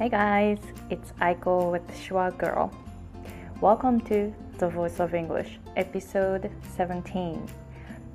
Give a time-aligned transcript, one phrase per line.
[0.00, 2.72] Hey guys, it's Aiko with Schwa Girl.
[3.60, 7.46] Welcome to The Voice of English, episode 17.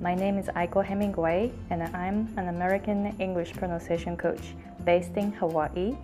[0.00, 5.96] My name is Aiko Hemingway, and I'm an American English pronunciation coach based in Hawaii.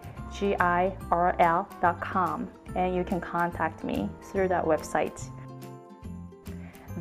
[1.11, 5.31] girl.com, and you can contact me through that website.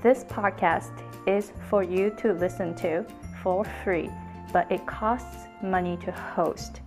[0.02, 0.92] This podcast
[1.28, 3.06] is for you to listen to
[3.42, 4.10] for free,
[4.54, 6.82] but it costs money to host.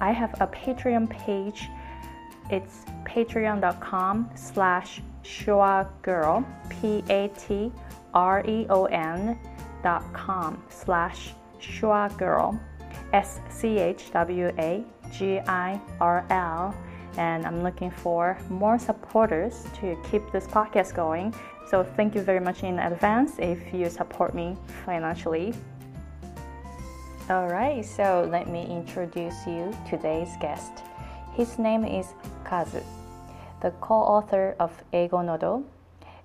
[0.00, 1.68] I have a Patreon page.
[2.50, 7.68] It's patreon.com slash schwagirl, P-A-T-R-E-O-N
[9.82, 12.58] dot com slash schwagirl,
[13.12, 16.74] S-C-H-W-A G I R L.
[17.16, 21.34] And I'm looking for more supporters to keep this podcast going.
[21.68, 25.52] So thank you very much in advance if you support me financially.
[27.28, 30.72] Alright, so let me introduce you today's guest.
[31.34, 32.82] His name is Kazu,
[33.60, 35.62] the co-author of Eigo Nodo.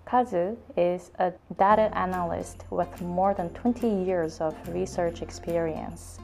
[0.06, 6.20] Kazu is a data analyst with more than 20 years of research experience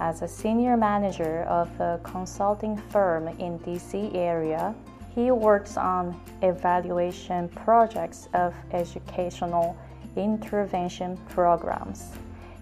[0.00, 4.74] as a senior manager of a consulting firm in DC area.
[5.14, 9.76] He works on evaluation projects of educational
[10.16, 12.10] intervention programs.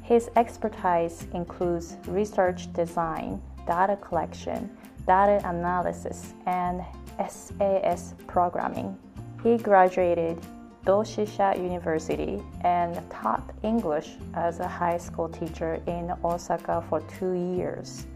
[0.02, 4.70] His expertise includes research design, data collection,
[5.06, 6.82] data analysis, and
[7.28, 8.98] SAS programming.
[9.42, 10.38] He graduated
[10.84, 18.06] Doshisha University and taught English as a high school teacher in Osaka for two years.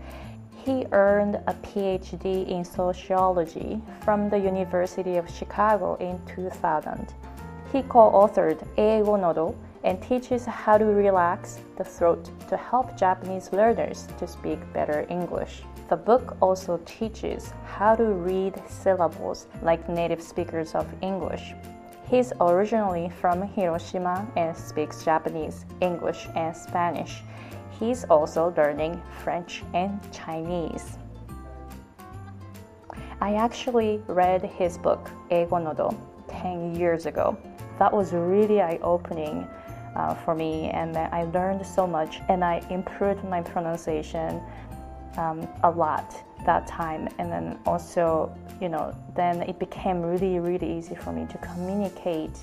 [0.65, 7.15] He earned a PhD in sociology from the University of Chicago in 2000.
[7.73, 13.53] He co authored Eigo Nodo and teaches how to relax the throat to help Japanese
[13.53, 15.63] learners to speak better English.
[15.89, 21.55] The book also teaches how to read syllables like native speakers of English.
[22.11, 27.23] He's originally from Hiroshima and speaks Japanese, English, and Spanish.
[27.79, 30.97] He's also learning French and Chinese.
[33.21, 35.95] I actually read his book, Eigo Nodo,
[36.29, 37.37] 10 years ago.
[37.79, 39.47] That was really eye opening
[39.95, 44.41] uh, for me, and I learned so much and I improved my pronunciation
[45.19, 50.79] um, a lot that time and then also you know then it became really really
[50.79, 52.39] easy for me to communicate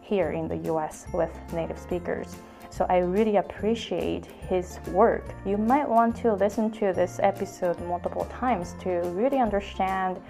[0.00, 2.36] here in the US with native speakers
[2.70, 5.24] so I really appreciate his work.
[5.44, 10.20] You might want to listen to this episode multiple times to really understand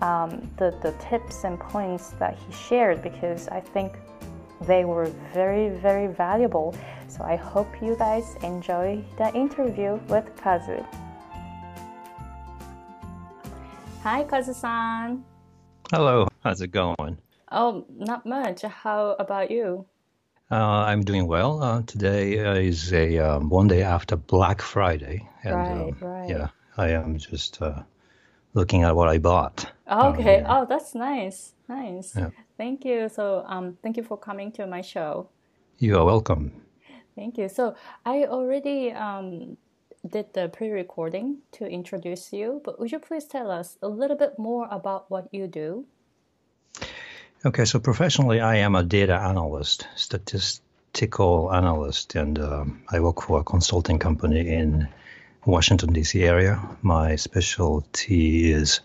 [0.00, 3.98] um, the, the tips and points that he shared because I think
[4.62, 6.74] they were very, very valuable.
[7.08, 10.84] So I hope you guys enjoy the interview with Kazu.
[14.02, 15.22] Hi, Kazu-san.
[15.92, 17.18] Hello, how's it going?
[17.52, 18.62] Oh, not much.
[18.62, 19.84] How about you?
[20.50, 21.62] Uh, I'm doing well.
[21.62, 22.32] Uh, today
[22.66, 26.30] is a um, one day after Black Friday, and right, um, right.
[26.30, 27.82] yeah, I am just uh,
[28.54, 29.70] looking at what I bought.
[29.86, 30.38] Okay.
[30.38, 30.46] Yeah.
[30.48, 31.52] Oh, that's nice.
[31.68, 32.16] Nice.
[32.16, 32.30] Yeah.
[32.56, 33.10] Thank you.
[33.10, 35.28] So, um, thank you for coming to my show.
[35.78, 36.52] You are welcome.
[37.14, 37.50] Thank you.
[37.50, 37.74] So,
[38.06, 39.58] I already um,
[40.06, 44.16] did the pre recording to introduce you, but would you please tell us a little
[44.16, 45.86] bit more about what you do?
[47.44, 53.40] Okay, so professionally, I am a data analyst, statistical analyst, and um, I work for
[53.40, 54.88] a consulting company in
[55.46, 56.22] Washington D.C.
[56.22, 56.60] area.
[56.82, 58.80] My specialty is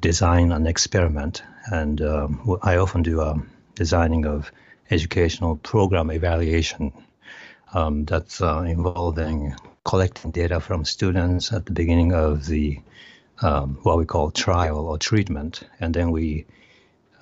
[0.00, 4.52] design and experiment, and um, I often do um, designing of
[4.90, 6.92] educational program evaluation.
[7.72, 9.54] Um, that's uh, involving
[9.84, 12.80] collecting data from students at the beginning of the
[13.42, 16.44] um, what we call trial or treatment, and then we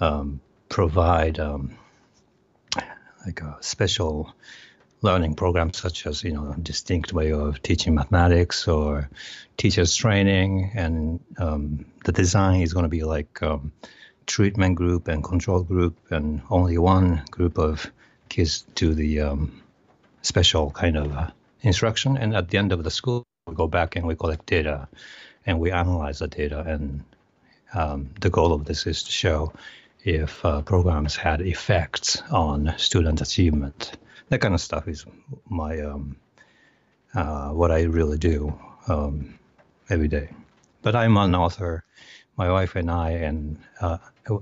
[0.00, 1.78] um, provide um,
[3.24, 4.34] like a special
[5.02, 9.08] learning programs such as you know a distinct way of teaching mathematics or
[9.56, 13.72] teachers training and um, the design is going to be like um,
[14.26, 17.90] treatment group and control group and only one group of
[18.28, 19.62] kids do the um,
[20.22, 21.30] special kind of uh,
[21.62, 24.88] instruction and at the end of the school we go back and we collect data
[25.46, 27.04] and we analyze the data and
[27.74, 29.52] um, the goal of this is to show
[30.04, 33.92] if uh, programs had effects on student achievement
[34.28, 35.04] that kind of stuff is
[35.48, 36.16] my um,
[37.14, 39.38] uh, what I really do um,
[39.88, 40.30] every day.
[40.82, 41.84] But I'm an author.
[42.36, 43.98] My wife and I, and uh,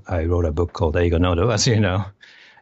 [0.06, 2.04] I wrote a book called Nodo, as you know,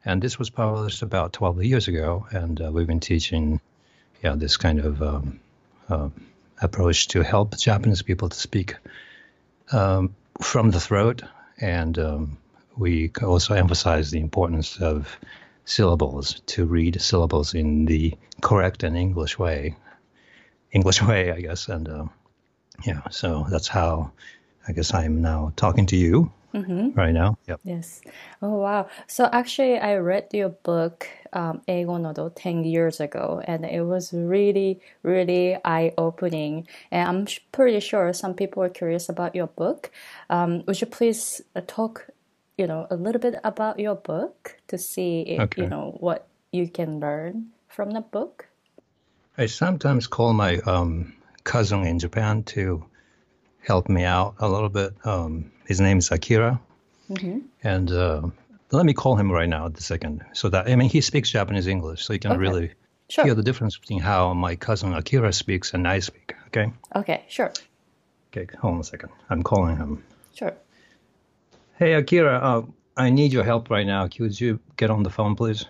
[0.04, 2.26] and this was published about 12 years ago.
[2.30, 3.60] And uh, we've been teaching,
[4.24, 5.40] yeah, this kind of um,
[5.90, 6.08] uh,
[6.62, 8.74] approach to help Japanese people to speak
[9.70, 11.22] um, from the throat,
[11.60, 12.38] and um,
[12.76, 15.18] we also emphasize the importance of
[15.66, 19.76] syllables to read syllables in the correct and English way.
[20.72, 21.68] English way, I guess.
[21.68, 22.06] And uh,
[22.86, 24.10] yeah, so that's how
[24.66, 26.90] I guess I'm now talking to you mm-hmm.
[26.98, 27.36] right now.
[27.48, 27.60] Yep.
[27.64, 28.00] Yes.
[28.40, 28.88] Oh, wow.
[29.06, 34.12] So actually, I read your book, um, Eigo Nodo, 10 years ago, and it was
[34.12, 36.68] really, really eye opening.
[36.90, 39.90] And I'm pretty sure some people are curious about your book.
[40.30, 42.08] Um, would you please uh, talk
[42.56, 45.62] you know a little bit about your book to see if, okay.
[45.62, 48.46] you know what you can learn from the book
[49.36, 51.12] i sometimes call my um,
[51.42, 52.84] cousin in japan to
[53.60, 56.60] help me out a little bit um, his name is akira
[57.10, 57.38] mm-hmm.
[57.62, 58.22] and uh,
[58.70, 61.30] let me call him right now at the second so that i mean he speaks
[61.30, 62.40] japanese english so you can okay.
[62.40, 62.72] really
[63.08, 63.24] sure.
[63.24, 67.52] hear the difference between how my cousin akira speaks and i speak okay okay sure
[68.32, 70.02] okay hold on a second i'm calling him
[70.34, 70.54] sure
[71.76, 72.62] Hey, Akira, uh,
[72.96, 74.06] I need your help right now.
[74.06, 75.66] Could you get on the phone, please?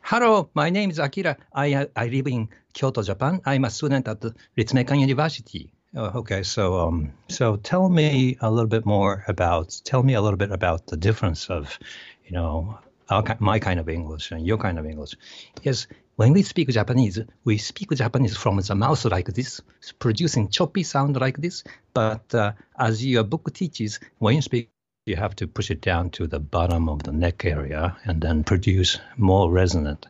[0.00, 1.36] Hello, my name is Akira.
[1.54, 3.40] I, I live in Kyoto, Japan.
[3.46, 5.70] I'm a student at the Ritsumeikan University.
[5.95, 10.21] Oh, okay, so um, so tell me a little bit more about tell me a
[10.21, 11.79] little bit about the difference of,
[12.25, 12.77] you know,
[13.09, 15.15] our, my kind of English and your kind of English.
[15.63, 19.61] Yes, when we speak Japanese, we speak Japanese from the mouth like this,
[19.97, 21.63] producing choppy sound like this.
[21.93, 24.69] But uh, as your book teaches, when you speak
[25.05, 28.43] you have to push it down to the bottom of the neck area and then
[28.43, 30.05] produce more resonant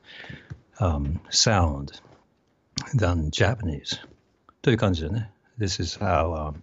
[0.82, 2.02] um, sound
[2.94, 3.98] than Japanese.
[4.62, 5.32] という感じでね。
[5.57, 6.63] This is how um,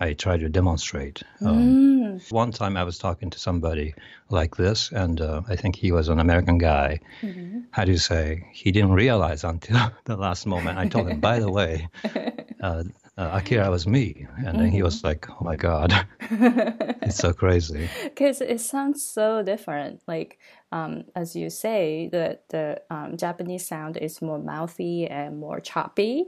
[0.00, 1.22] I try to demonstrate.
[1.44, 2.32] Um, mm.
[2.32, 3.94] One time I was talking to somebody
[4.30, 7.00] like this, and uh, I think he was an American guy.
[7.20, 7.60] Mm-hmm.
[7.70, 8.46] How do you say?
[8.52, 10.78] He didn't realize until the last moment.
[10.78, 11.88] I told him, by the way,
[12.62, 12.84] uh,
[13.18, 14.58] uh, Akira was me, and mm-hmm.
[14.58, 15.08] then he was mm-hmm.
[15.08, 15.92] like, "Oh my god,
[17.02, 20.00] it's so crazy." Because it sounds so different.
[20.06, 20.38] Like
[20.72, 26.24] um, as you say, the the um, Japanese sound is more mouthy and more choppy,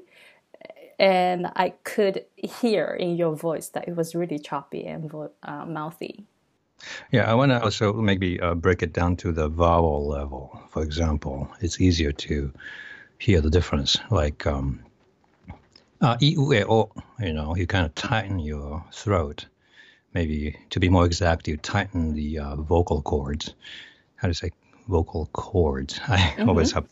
[1.03, 5.13] and I could hear in your voice that it was really choppy and
[5.43, 6.25] uh, mouthy.
[7.11, 10.61] Yeah, I want to also maybe uh, break it down to the vowel level.
[10.71, 12.53] For example, it's easier to
[13.19, 13.99] hear the difference.
[14.11, 14.85] Like um,
[16.01, 19.47] uh, you know, you kind of tighten your throat.
[20.15, 23.55] Maybe to be more exact, you tighten the uh, vocal cords.
[24.17, 24.51] How do you say
[24.87, 25.99] vocal cords?
[26.09, 26.49] I mm-hmm.
[26.49, 26.87] always have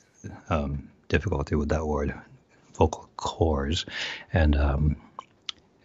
[0.48, 2.12] um, difficulty with that word,
[2.80, 3.86] vocal cords,
[4.32, 4.96] and um,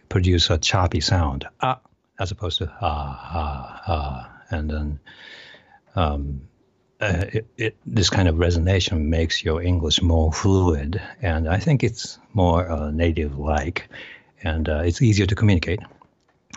[0.08, 1.78] produce a choppy sound, ah,
[2.18, 4.32] as opposed to ah, ah, ah.
[4.50, 5.00] And then
[5.94, 6.48] um,
[7.00, 11.82] uh, it, it, this kind of resonation makes your English more fluid, and I think
[11.82, 13.88] it's more uh, native-like,
[14.42, 15.80] and uh, it's easier to communicate.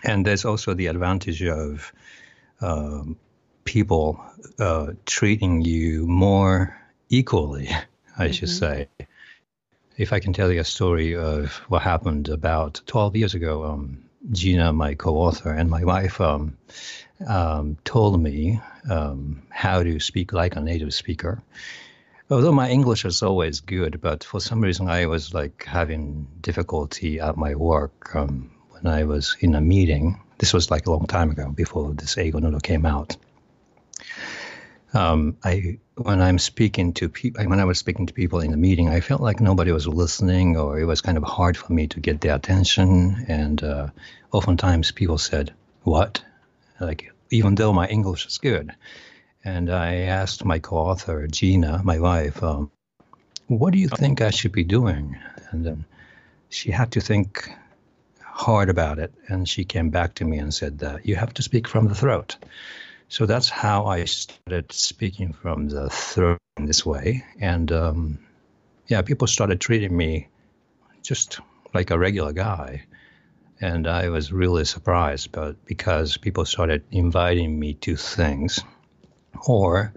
[0.03, 1.91] And there's also the advantage of
[2.61, 3.17] um,
[3.65, 4.23] people
[4.59, 6.77] uh, treating you more
[7.09, 8.31] equally, I mm-hmm.
[8.31, 8.87] should say.
[9.99, 14.05] If I can tell you a story of what happened about 12 years ago, um,
[14.31, 16.57] Gina, my co-author, and my wife um,
[17.27, 21.43] um, told me um, how to speak like a native speaker.
[22.29, 27.19] Although my English is always good, but for some reason I was like having difficulty
[27.19, 30.21] at my work um, when I was in a meeting.
[30.37, 33.17] This was like a long time ago, before this Eigo Nodo came out.
[34.93, 38.57] Um, I when I'm speaking to people, when I was speaking to people in the
[38.57, 41.87] meeting, I felt like nobody was listening, or it was kind of hard for me
[41.87, 43.25] to get their attention.
[43.27, 43.87] And uh,
[44.31, 45.53] oftentimes people said,
[45.83, 46.23] "What?"
[46.79, 48.71] like even though my English is good.
[49.43, 52.71] And I asked my co-author Gina, my wife, um,
[53.47, 55.17] "What do you think I should be doing?"
[55.51, 55.85] And then
[56.49, 57.51] she had to think
[58.21, 61.43] hard about it, and she came back to me and said that you have to
[61.43, 62.37] speak from the throat.
[63.09, 68.19] So that's how I started speaking from the throat in this way, and um,
[68.85, 70.27] yeah, people started treating me
[71.01, 71.39] just
[71.73, 72.85] like a regular guy.
[73.61, 78.61] And I was really surprised, but because people started inviting me to things,
[79.47, 79.91] or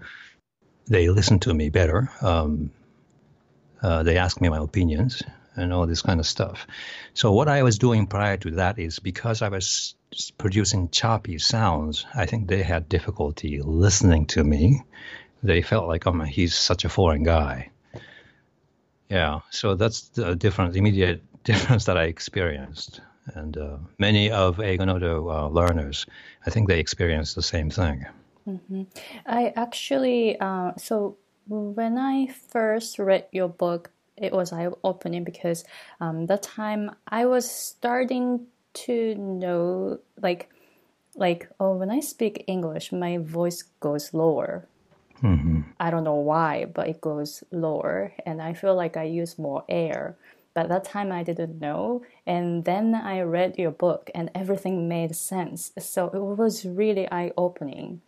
[0.87, 2.09] they listened to me better.
[2.21, 2.71] Um,
[3.81, 5.21] uh, they asked me my opinions
[5.55, 6.65] and all this kind of stuff.
[7.13, 9.95] So what I was doing prior to that is because I was
[10.37, 14.81] producing choppy sounds, I think they had difficulty listening to me.
[15.41, 17.69] They felt like, oh, he's such a foreign guy.
[19.09, 23.01] Yeah, so that's the difference, immediate difference that I experienced.
[23.35, 26.05] And uh, many of Eigonodo uh, learners,
[26.45, 28.05] I think they experienced the same thing.
[28.47, 28.83] Mm-hmm.
[29.25, 31.17] I actually, uh, so
[31.47, 35.63] when I first read your book, it was eye opening because
[35.99, 40.49] um, that time I was starting to know like
[41.15, 44.67] like oh when I speak English my voice goes lower.
[45.21, 45.61] Mm-hmm.
[45.79, 49.63] I don't know why, but it goes lower, and I feel like I use more
[49.69, 50.17] air.
[50.53, 55.15] But that time I didn't know, and then I read your book, and everything made
[55.15, 55.71] sense.
[55.79, 58.01] So it was really eye opening.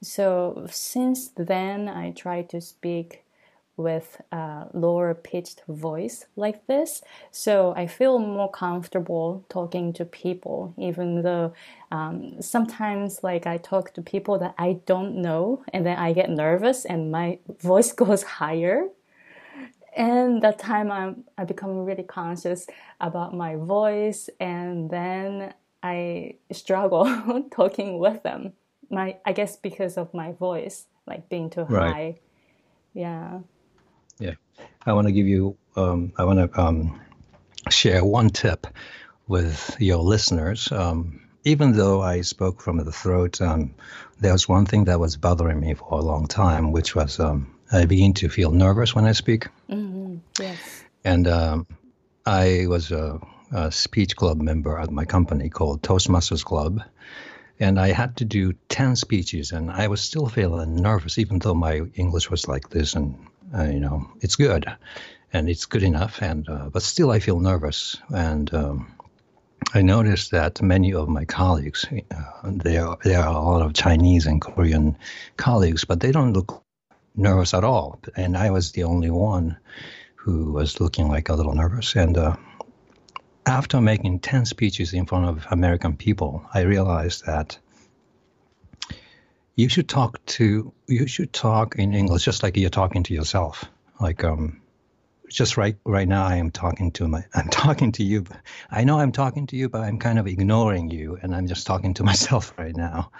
[0.00, 3.22] So since then, I try to speak
[3.76, 7.02] with a lower pitched voice like this.
[7.30, 11.54] So I feel more comfortable talking to people, even though
[11.90, 16.30] um, sometimes like I talk to people that I don't know and then I get
[16.30, 18.88] nervous and my voice goes higher.
[19.94, 22.66] And that time I'm, I become really conscious
[23.00, 25.52] about my voice and then
[25.82, 27.04] I struggle
[27.50, 28.54] talking with them
[28.92, 31.92] my I guess because of my voice, like being too right.
[31.92, 32.18] high.
[32.94, 33.40] Yeah.
[34.18, 34.34] Yeah,
[34.86, 35.56] I want to give you.
[35.76, 37.00] Um, I want to um,
[37.70, 38.66] share one tip
[39.26, 40.70] with your listeners.
[40.70, 43.74] Um, even though I spoke from the throat, um,
[44.20, 47.54] there was one thing that was bothering me for a long time, which was um,
[47.72, 49.48] I begin to feel nervous when I speak.
[49.68, 50.16] Mm-hmm.
[50.38, 50.84] Yes.
[51.04, 51.66] And um,
[52.26, 53.18] I was a,
[53.50, 56.82] a speech club member at my company called Toastmasters Club
[57.62, 61.54] and I had to do 10 speeches, and I was still feeling nervous, even though
[61.54, 63.16] my English was like this, and
[63.56, 64.66] uh, you know, it's good,
[65.32, 68.92] and it's good enough, and uh, but still I feel nervous, and um,
[69.74, 74.26] I noticed that many of my colleagues, uh, there there are a lot of Chinese
[74.26, 74.96] and Korean
[75.36, 76.62] colleagues, but they don't look
[77.14, 79.56] nervous at all, and I was the only one
[80.14, 82.36] who was looking like a little nervous, and uh,
[83.46, 87.58] after making 10 speeches in front of American people, I realized that
[89.54, 93.64] you should talk to you should talk in English just like you're talking to yourself.
[94.00, 94.60] Like um
[95.28, 98.24] just right right now I am talking to my I'm talking to you.
[98.70, 101.66] I know I'm talking to you, but I'm kind of ignoring you and I'm just
[101.66, 103.10] talking to myself right now.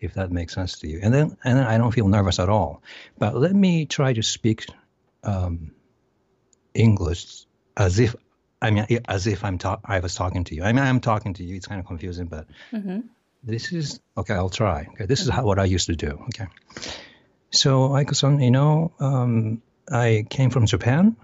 [0.00, 1.00] If that makes sense to you.
[1.02, 2.82] And then and then I don't feel nervous at all.
[3.18, 4.66] But let me try to speak
[5.24, 5.72] um,
[6.72, 7.46] English
[7.76, 8.14] as if
[8.60, 10.64] I mean, as if I'm ta- I was talking to you.
[10.64, 11.56] I mean, I'm talking to you.
[11.56, 13.00] It's kind of confusing, but mm-hmm.
[13.42, 14.34] This is okay.
[14.34, 14.86] I'll try.
[14.92, 16.24] Okay, this is how what I used to do.
[16.28, 16.46] Okay,
[17.50, 21.16] so Aiko-san, you know, um, I came from Japan,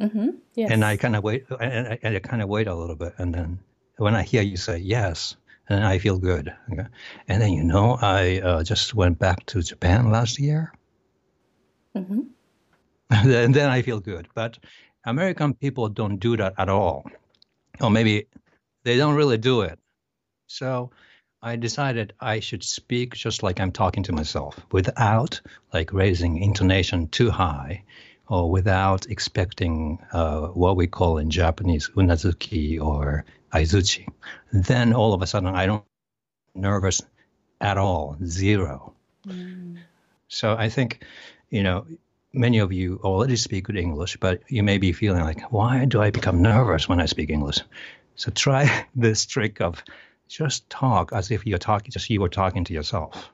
[0.00, 0.30] mm-hmm.
[0.54, 0.70] yes.
[0.70, 3.34] and I kind of wait, and I, I kind of wait a little bit, and
[3.34, 3.58] then
[3.96, 5.36] when I hear you say yes,
[5.68, 6.54] and I feel good.
[6.72, 6.86] Okay,
[7.28, 10.72] and then you know, I uh, just went back to Japan last year.
[11.96, 12.20] Mm-hmm.
[13.10, 14.58] and then I feel good, but
[15.04, 17.04] American people don't do that at all.
[17.80, 18.26] Or maybe
[18.84, 19.78] they don't really do it.
[20.46, 20.90] So
[21.42, 25.40] I decided I should speak just like I'm talking to myself without
[25.72, 27.84] like raising intonation too high
[28.26, 34.08] or without expecting uh, what we call in Japanese unazuki or aizuchi.
[34.52, 35.84] Then all of a sudden I don't
[36.54, 37.02] nervous
[37.60, 38.94] at all, zero.
[39.26, 39.78] Mm.
[40.28, 41.04] So I think,
[41.50, 41.86] you know,
[42.32, 46.02] many of you already speak good English, but you may be feeling like, why do
[46.02, 47.60] I become nervous when I speak English?
[48.16, 49.82] So try this trick of
[50.28, 53.30] just talk as if you're talking, just you were talking to yourself.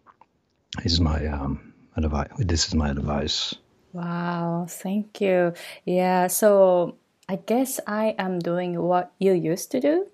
[0.83, 2.29] This is my um, advice.
[2.39, 3.55] This is my advice.
[3.93, 5.55] Wow, thank you.
[5.85, 6.97] Yeah, so
[7.29, 10.07] I guess I am doing what you used to do,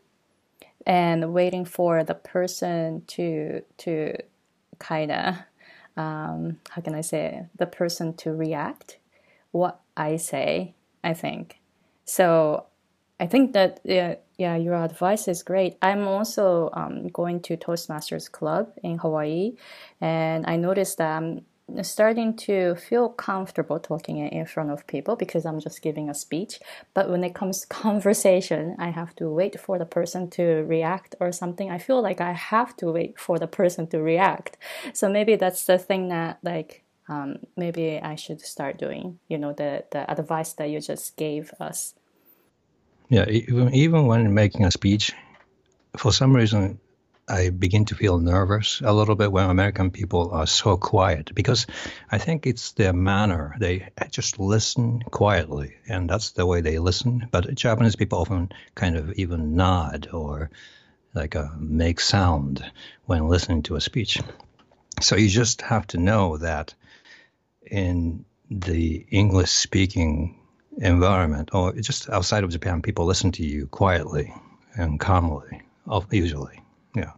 [0.86, 4.16] and waiting for the person to to
[4.78, 5.34] kind of
[5.96, 8.98] um, how can I say the person to react
[9.50, 10.74] what I say.
[11.02, 11.60] I think
[12.04, 12.66] so.
[13.18, 15.76] I think that yeah, yeah, your advice is great.
[15.82, 19.52] I'm also um, going to Toastmasters Club in Hawaii,
[20.00, 21.44] and I noticed that I'm
[21.82, 26.58] starting to feel comfortable talking in front of people because I'm just giving a speech.
[26.94, 31.14] But when it comes to conversation, I have to wait for the person to react
[31.20, 31.70] or something.
[31.70, 34.56] I feel like I have to wait for the person to react.
[34.94, 39.18] So maybe that's the thing that like um, maybe I should start doing.
[39.28, 41.94] You know, the the advice that you just gave us.
[43.10, 45.12] Yeah, even even when making a speech,
[45.96, 46.78] for some reason,
[47.28, 51.66] I begin to feel nervous a little bit when American people are so quiet because
[52.12, 53.56] I think it's their manner.
[53.58, 57.26] They just listen quietly, and that's the way they listen.
[57.32, 60.50] But Japanese people often kind of even nod or
[61.12, 62.64] like uh, make sound
[63.06, 64.20] when listening to a speech.
[65.00, 66.74] So you just have to know that
[67.66, 70.39] in the English speaking
[70.80, 74.34] environment or just outside of Japan, people listen to you quietly
[74.74, 75.62] and calmly,
[76.10, 76.60] usually.
[76.94, 77.12] Yeah.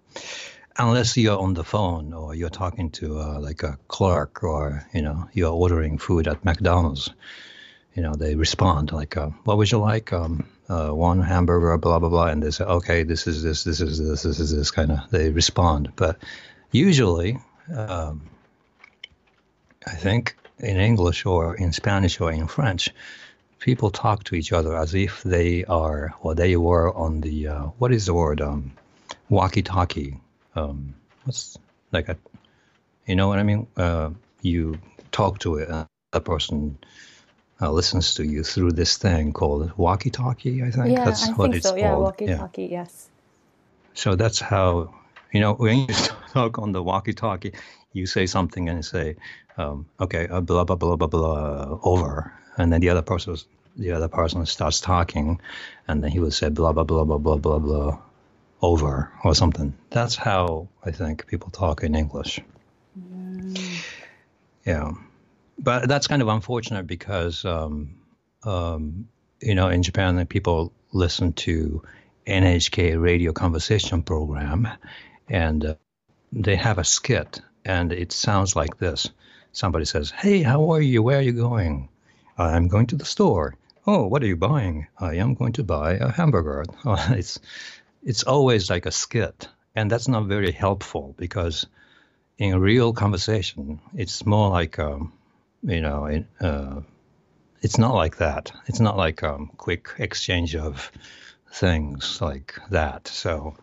[0.76, 5.02] Unless you're on the phone or you're talking to uh, like a clerk or, you
[5.02, 7.11] know, you're ordering food at McDonald's,
[7.95, 10.12] you know, they respond like, uh, what would you like?
[10.12, 12.26] Um, uh, one hamburger, blah, blah, blah.
[12.26, 15.11] And they say, okay, this is this, this is this, this is this kind of,
[15.11, 15.92] they respond.
[15.95, 16.19] But
[16.71, 17.38] usually,
[17.75, 18.31] um,
[19.87, 22.90] I think in English or in Spanish or in French,
[23.62, 27.64] people talk to each other as if they are or they were on the uh,
[27.78, 28.73] what is the word um,
[29.31, 30.19] walkie-talkie.
[30.57, 31.57] Um, what's
[31.92, 32.16] like a
[33.07, 33.66] you know what I mean?
[33.76, 34.11] Uh,
[34.42, 34.78] you
[35.12, 36.76] talk to it, uh, a person
[37.61, 40.62] uh, listens to you through this thing called walkie-talkie.
[40.62, 41.76] I think yeah, that's I what think it's so.
[41.76, 42.02] Yeah, called.
[42.04, 42.66] walkie-talkie.
[42.66, 43.09] Yes.
[43.95, 44.92] So that's how
[45.33, 45.95] you know when you
[46.35, 47.52] talk on the walkie-talkie,
[47.92, 49.16] you say something and you say,
[49.57, 53.37] um, "Okay, uh, blah blah blah blah blah over," and then the other person
[53.76, 55.40] the other person starts talking,
[55.88, 57.99] and then he would say blah blah blah blah blah blah blah
[58.61, 59.75] over or something.
[59.90, 62.40] That's how I think people talk in English.
[62.99, 63.85] Mm.
[64.64, 64.92] Yeah,
[65.59, 67.97] but that's kind of unfortunate because um,
[68.44, 69.09] um,
[69.40, 71.82] you know in Japan people listen to
[72.26, 74.68] NHK radio conversation program,
[75.28, 75.75] and uh,
[76.32, 79.11] they have a skit, and it sounds like this.
[79.52, 81.02] Somebody says, "Hey, how are you?
[81.02, 81.88] Where are you going?"
[82.42, 83.54] I'm going to the store.
[83.87, 84.87] Oh, what are you buying?
[84.99, 86.64] I am going to buy a hamburger.
[87.11, 87.40] it's
[88.02, 91.66] it's always like a skit, and that's not very helpful because
[92.38, 95.12] in a real conversation, it's more like um,
[95.62, 96.81] you know, uh,
[97.61, 98.52] it's not like that.
[98.66, 100.90] It's not like um, quick exchange of
[101.52, 103.09] things like that.
[103.09, 103.55] So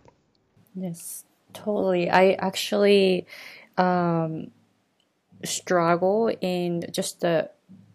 [0.75, 2.09] Yes, totally.
[2.09, 3.27] I actually
[3.77, 4.51] um,
[5.43, 7.49] struggle in just the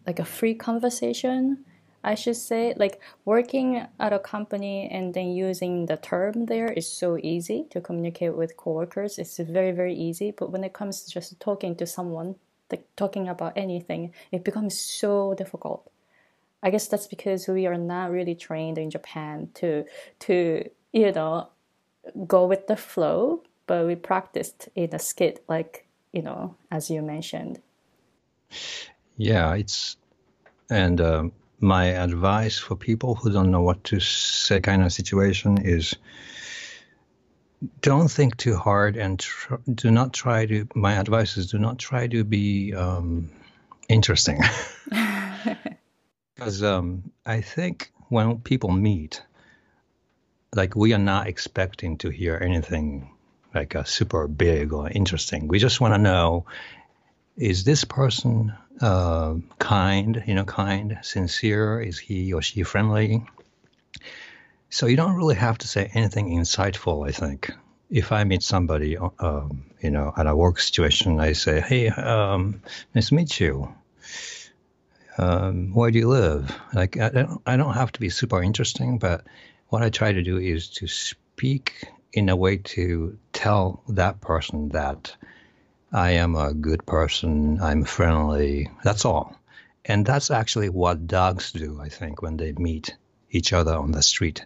[0.05, 1.65] like a free conversation.
[2.03, 6.87] I should say, like working at a company and then using the term there is
[6.87, 9.17] so easy to communicate with coworkers.
[9.17, 10.31] It's very very easy.
[10.31, 12.35] But when it comes to just talking to someone,
[12.71, 15.91] like talking about anything, it becomes so difficult.
[16.61, 19.85] I guess that's because we are not really trained in Japan to
[20.19, 21.49] to you know
[22.27, 27.01] go with the flow, but we practiced in a skit, like you know, as you
[27.01, 27.61] mentioned.
[29.17, 29.97] Yeah, it's
[30.69, 35.59] and um, my advice for people who don't know what to say, kind of situation
[35.61, 35.95] is
[37.81, 40.67] don't think too hard and tr- do not try to.
[40.75, 43.31] My advice is do not try to be um,
[43.87, 44.41] interesting,
[46.35, 49.23] because um, I think when people meet,
[50.53, 53.09] like we are not expecting to hear anything
[53.53, 55.47] like a super big or interesting.
[55.47, 56.45] We just want to know
[57.37, 61.81] is this person uh, kind, you know, kind, sincere?
[61.81, 63.25] Is he or she friendly?
[64.69, 67.51] So you don't really have to say anything insightful, I think.
[67.89, 72.61] If I meet somebody, um, you know, at a work situation, I say, hey, um,
[72.93, 73.73] nice to meet you.
[75.17, 76.53] Um, where do you live?
[76.73, 79.25] Like, I don't, I don't have to be super interesting, but
[79.69, 84.69] what I try to do is to speak in a way to tell that person
[84.69, 85.15] that
[85.95, 88.69] I am a good person, I'm friendly.
[88.83, 89.33] That's all.
[89.85, 92.93] And that's actually what dogs do, I think, when they meet
[93.31, 94.45] each other on the street.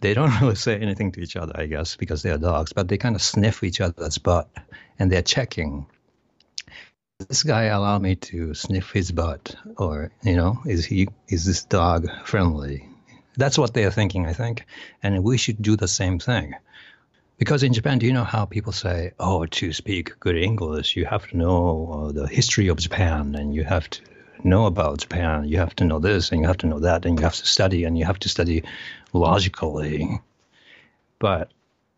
[0.00, 2.88] They don't really say anything to each other, I guess, because they are dogs, but
[2.88, 4.48] they kind of sniff each other's butt
[4.98, 5.84] and they're checking.
[7.28, 11.64] This guy allow me to sniff his butt, or you know, is he is this
[11.64, 12.88] dog friendly?
[13.36, 14.64] That's what they are thinking, I think,
[15.02, 16.54] and we should do the same thing.
[17.38, 21.04] Because in Japan, do you know how people say, oh, to speak good English, you
[21.04, 24.00] have to know uh, the history of Japan and you have to
[24.42, 25.44] know about Japan.
[25.44, 27.46] You have to know this and you have to know that and you have to
[27.46, 28.64] study and you have to study
[29.12, 30.20] logically.
[31.18, 31.52] But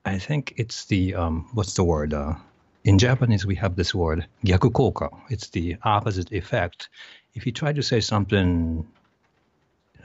[0.05, 2.14] I think it's the, um, what's the word?
[2.14, 2.35] Uh,
[2.83, 5.20] in Japanese, we have this word, gyakukoka.
[5.31, 6.88] It's the opposite effect.
[7.35, 8.88] If you try to say something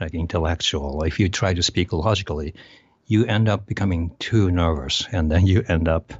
[0.00, 2.54] like intellectual, if you try to speak logically,
[3.06, 6.12] you end up becoming too nervous and then you end up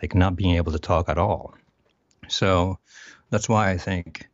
[0.00, 1.54] like not being able to talk at all.
[2.28, 2.78] So
[3.30, 4.28] that's why I think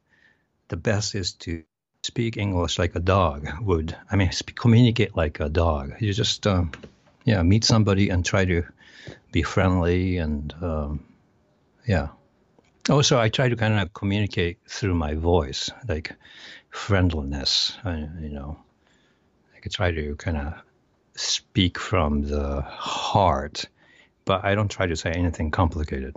[0.69, 1.63] the best is to
[2.03, 3.97] speak English like a dog would.
[4.11, 5.95] I mean, speak, communicate like a dog.
[6.01, 6.73] You just, um,
[7.25, 8.65] yeah, meet somebody and try to
[9.33, 11.05] be friendly and, um,
[11.87, 12.09] yeah.
[12.91, 16.15] Also, I try to kind of communicate through my voice, like
[16.69, 17.79] friendliness.
[17.87, 18.59] you know,
[19.57, 20.55] I could try to kind of
[21.17, 23.67] speak from the heart,
[24.25, 26.17] but I don't try to say anything complicated.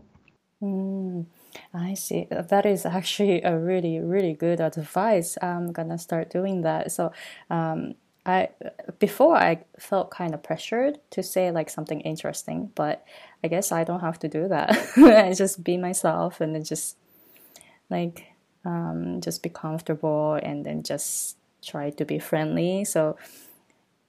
[0.61, 1.25] Mm,
[1.73, 2.27] I see.
[2.31, 5.37] That is actually a really, really good advice.
[5.41, 6.91] I'm gonna start doing that.
[6.91, 7.11] So,
[7.49, 8.49] um, I
[8.99, 13.05] before I felt kind of pressured to say like something interesting, but
[13.43, 14.75] I guess I don't have to do that.
[14.97, 16.97] I just be myself and then just
[17.89, 18.25] like
[18.65, 22.83] um, just be comfortable and then just try to be friendly.
[22.83, 23.15] So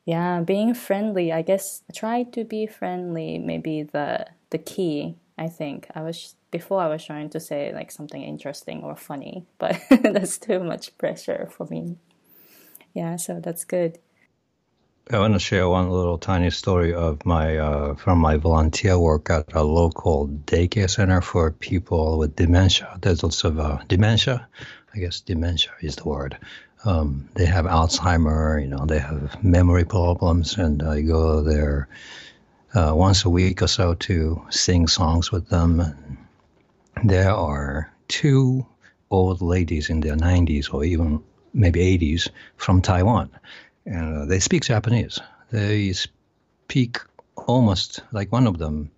[0.08, 1.34] yeah, being friendly.
[1.34, 3.36] I guess try to be friendly.
[3.36, 5.16] Maybe the the key.
[5.36, 9.44] I think I was before I was trying to say like something interesting or funny,
[9.58, 11.98] but that's too much pressure for me.
[12.94, 13.98] Yeah, so that's good.
[15.10, 19.28] I want to share one little tiny story of my uh, from my volunteer work
[19.28, 22.96] at a local daycare center for people with dementia.
[23.02, 24.48] There's also uh, dementia.
[24.94, 26.38] I guess dementia is the word.
[26.84, 28.60] Um, they have Alzheimer.
[28.60, 31.88] You know, they have memory problems, and I go there
[32.74, 36.18] uh, once a week or so to sing songs with them.
[37.04, 38.66] There are two
[39.10, 41.22] old ladies in their 90s or even
[41.54, 43.30] maybe 80s from Taiwan
[43.88, 45.18] and uh, they speak Japanese.
[45.50, 46.98] They speak
[47.36, 48.90] almost like one of them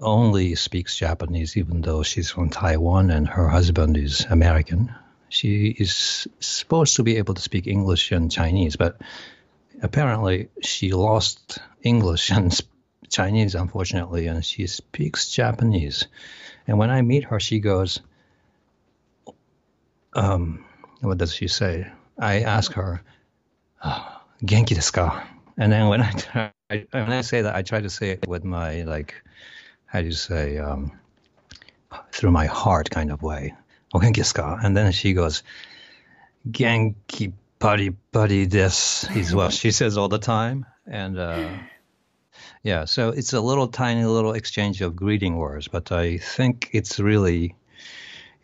[0.00, 4.94] only speaks Japanese, even though she's from Taiwan and her husband is American.
[5.28, 9.00] She is supposed to be able to speak English and Chinese, but
[9.82, 12.58] apparently she lost English and
[13.08, 16.06] Chinese, unfortunately, and she speaks Japanese.
[16.66, 18.00] And when I meet her, she goes,
[20.14, 20.64] um,
[21.00, 21.90] what does she say?
[22.18, 23.00] I ask her,
[24.42, 25.26] genki desu ka?
[25.56, 28.82] And then when I, when I say that, I try to say it with my
[28.82, 29.14] like,
[29.86, 30.92] how do you say, um,
[32.12, 33.54] through my heart kind of way.
[33.94, 34.58] Oh, genki desu ka?
[34.62, 35.42] And then she goes,
[36.50, 40.66] genki buddy buddy this is what she says all the time.
[40.86, 41.50] And uh,
[42.62, 47.00] yeah, so it's a little tiny little exchange of greeting words, but I think it's
[47.00, 47.54] really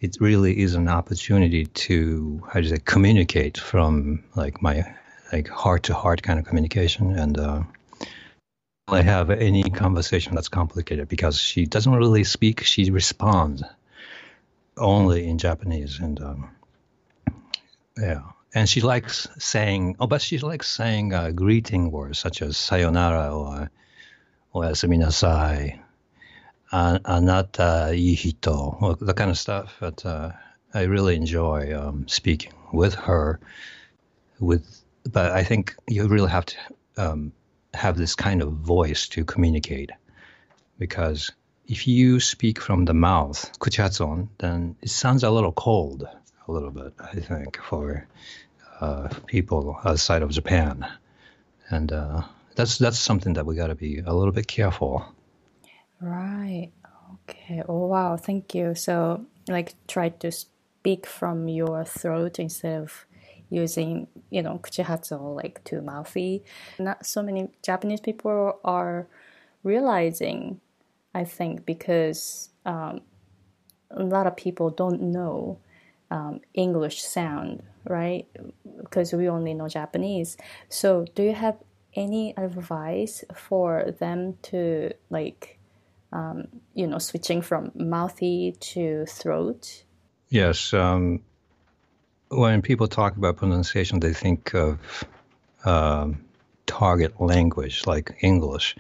[0.01, 4.85] it really is an opportunity to how do you say communicate from like my
[5.33, 7.63] like heart to heart kind of communication and uh,
[8.89, 12.65] I have any conversation that's complicated because she doesn't really speak.
[12.65, 13.63] She responds
[14.77, 16.51] only in Japanese, and um,
[17.99, 18.23] yeah,
[18.55, 19.97] and she likes saying.
[20.01, 23.71] Oh, but she likes saying uh, greeting words such as sayonara or
[24.55, 25.79] oyasumi nasai,
[26.73, 29.77] anata ihito, that kind of stuff.
[29.81, 30.33] But uh,
[30.73, 33.39] I really enjoy um, speaking with her,
[34.41, 36.57] with but I think you really have to
[36.97, 37.33] um,
[37.75, 39.91] have this kind of voice to communicate,
[40.79, 41.31] because
[41.67, 46.07] if you speak from the mouth, kuchatson, then it sounds a little cold,
[46.47, 46.93] a little bit.
[47.01, 48.07] I think for
[48.81, 50.87] uh, people outside of Japan,
[51.71, 52.23] and uh,
[52.55, 55.05] that's that's something that we got to be a little bit careful.
[56.01, 56.71] Right.
[57.15, 57.63] Okay.
[57.69, 58.17] Oh wow.
[58.17, 58.75] Thank you.
[58.75, 63.07] So like try to speak from your throat instead of
[63.51, 66.45] using you know kuchihatsu like too mouthy.
[66.79, 69.07] Not so many Japanese people are
[69.63, 70.61] realizing,
[71.15, 73.01] I think, because um,
[73.91, 75.59] a lot of people don't know
[76.11, 78.27] um, English sound, right?
[78.79, 80.37] Because we only know Japanese.
[80.69, 81.57] So, do you have
[81.95, 85.59] any advice for them to like,
[86.13, 89.85] um, you know, switching from mouthy to throat?
[90.29, 90.75] Yes.
[90.75, 91.21] Um,
[92.29, 94.79] when people talk about pronunciation, they think of
[95.65, 96.25] um,
[96.67, 98.77] target language like English.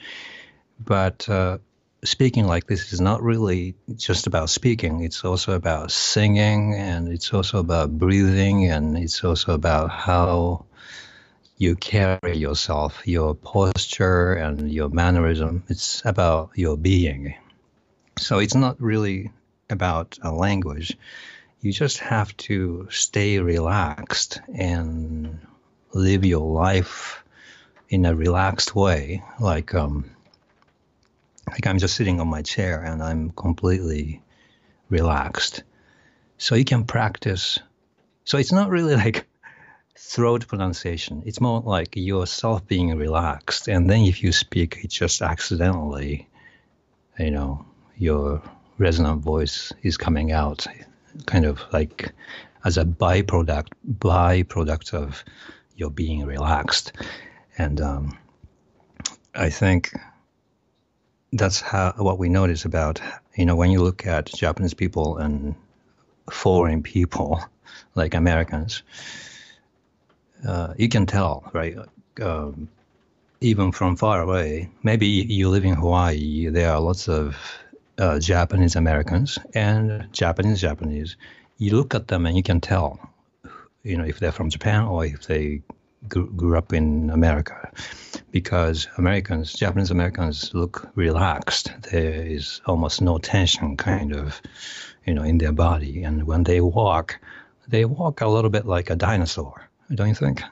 [0.84, 1.58] But uh,
[2.04, 7.32] speaking like this is not really just about speaking, it's also about singing, and it's
[7.32, 10.66] also about breathing, and it's also about how
[11.56, 15.64] you carry yourself, your posture, and your mannerism.
[15.68, 17.34] It's about your being.
[18.18, 19.30] So it's not really
[19.70, 20.96] about a language
[21.64, 25.40] you just have to stay relaxed and
[25.94, 27.24] live your life
[27.88, 30.13] in a relaxed way like um
[31.48, 34.22] like i'm just sitting on my chair and i'm completely
[34.90, 35.62] relaxed.
[36.38, 37.58] So you can practice.
[38.24, 39.26] So it's not really like
[39.96, 41.22] throat pronunciation.
[41.26, 43.68] It's more like yourself being relaxed.
[43.68, 46.28] And then if you speak it's just accidentally
[47.18, 47.64] you know
[47.96, 48.42] your
[48.78, 50.66] resonant voice is coming out
[51.26, 52.12] kind of like
[52.64, 55.22] as a byproduct byproduct of
[55.76, 56.92] your being relaxed,
[57.58, 58.18] and um,
[59.34, 59.92] I think
[61.34, 63.00] that's how what we notice about
[63.36, 65.54] you know when you look at Japanese people and
[66.30, 67.40] foreign people
[67.94, 68.82] like Americans,
[70.48, 71.76] uh, you can tell right.
[72.20, 72.68] Um,
[73.40, 77.36] even from far away, maybe you live in Hawaii, there are lots of
[77.98, 81.16] uh, Japanese Americans and Japanese Japanese.
[81.58, 82.98] You look at them and you can tell,
[83.82, 85.62] you know, if they're from Japan or if they
[86.08, 87.70] grew, grew up in America,
[88.30, 91.72] because Americans, Japanese Americans, look relaxed.
[91.90, 94.40] There is almost no tension, kind of,
[95.06, 97.18] you know, in their body, and when they walk,
[97.68, 99.68] they walk a little bit like a dinosaur.
[99.94, 100.42] Don't you think?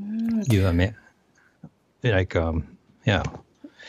[0.00, 0.52] Mm.
[0.52, 0.94] You,
[2.02, 2.66] like um
[3.04, 3.22] yeah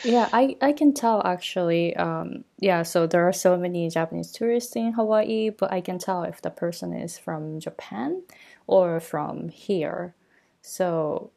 [0.04, 4.76] yeah i i can tell actually um yeah so there are so many japanese tourists
[4.76, 8.22] in hawaii but i can tell if the person is from japan
[8.66, 10.14] or from here
[10.62, 11.30] so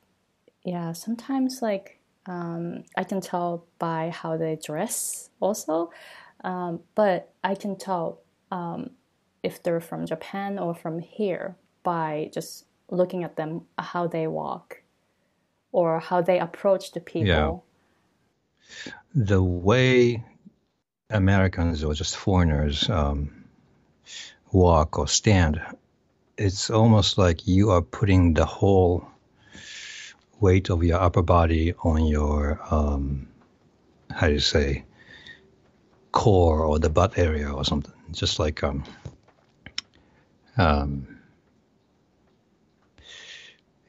[0.64, 5.92] yeah sometimes like um, i can tell by how they dress also
[6.44, 8.92] um, but i can tell um,
[9.44, 14.82] if they're from japan or from here by just looking at them how they walk
[15.76, 17.66] or how they approach the people.
[18.86, 18.94] Yeah.
[19.14, 20.24] The way
[21.10, 23.46] Americans or just foreigners um,
[24.54, 25.62] walk or stand,
[26.38, 29.06] it's almost like you are putting the whole
[30.40, 33.28] weight of your upper body on your, um,
[34.12, 34.86] how do you say,
[36.12, 37.94] core or the butt area or something.
[38.12, 38.84] Just like um,
[40.58, 41.20] um,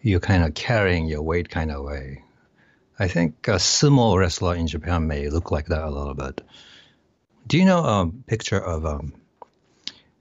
[0.02, 2.22] you're kind of carrying your weight kind of way.
[2.98, 6.40] I think a sumo wrestler in Japan may look like that a little bit.
[7.46, 9.12] Do you know a picture of a um,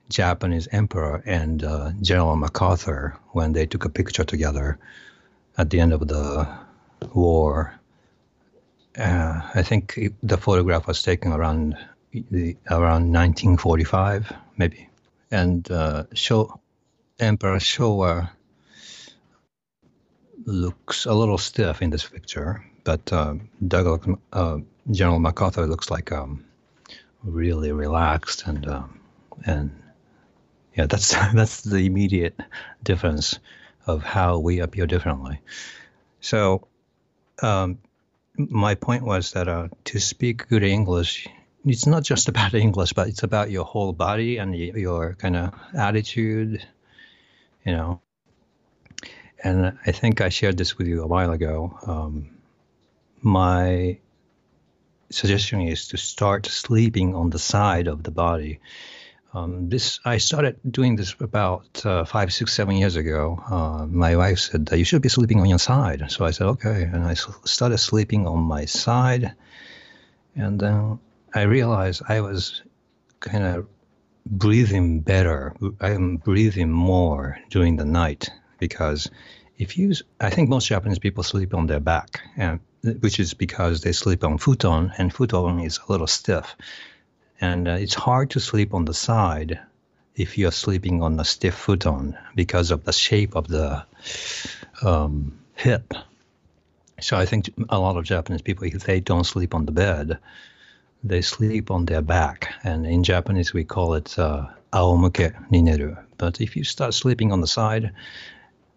[0.09, 4.77] Japanese emperor and uh, General MacArthur when they took a picture together
[5.57, 6.47] at the end of the
[7.13, 7.79] war?
[8.97, 11.77] Uh, I think the photograph was taken around
[12.11, 14.89] the, around 1945, maybe.
[15.31, 16.59] And uh, show
[17.19, 18.29] Emperor Showa
[20.45, 23.35] looks a little stiff in this picture, but uh,
[23.67, 24.59] Douglas, uh,
[24.91, 26.45] General MacArthur looks like um,
[27.23, 28.99] really relaxed and um,
[29.45, 29.71] and
[30.75, 32.39] yeah, that's that's the immediate
[32.83, 33.39] difference
[33.85, 35.39] of how we appear differently.
[36.21, 36.67] So,
[37.41, 37.79] um,
[38.37, 41.27] my point was that uh, to speak good English,
[41.65, 45.53] it's not just about English, but it's about your whole body and your kind of
[45.73, 46.65] attitude.
[47.65, 48.01] You know,
[49.43, 51.77] and I think I shared this with you a while ago.
[51.85, 52.29] Um,
[53.21, 53.99] my
[55.09, 58.59] suggestion is to start sleeping on the side of the body.
[59.35, 63.37] Um, this I started doing this about uh, five, six, seven years ago.
[63.45, 66.83] Uh, my wife said you should be sleeping on your side, so I said okay,
[66.83, 69.35] and I started sleeping on my side,
[70.37, 70.99] and then
[71.33, 72.63] I realized I was
[73.19, 73.67] kind of
[74.25, 75.53] breathing better.
[75.81, 79.11] I am breathing more during the night because
[79.57, 82.61] if you, I think most Japanese people sleep on their back, and
[83.01, 86.55] which is because they sleep on futon, and futon is a little stiff,
[87.41, 89.59] and uh, it's hard to sleep on the side
[90.15, 93.85] if you're sleeping on a stiff futon because of the shape of the
[94.81, 95.93] um, hip.
[97.01, 100.19] So I think a lot of Japanese people, if they don't sleep on the bed,
[101.03, 105.97] they sleep on their back, and in Japanese we call it uh, aomuke nineru.
[106.17, 107.91] But if you start sleeping on the side,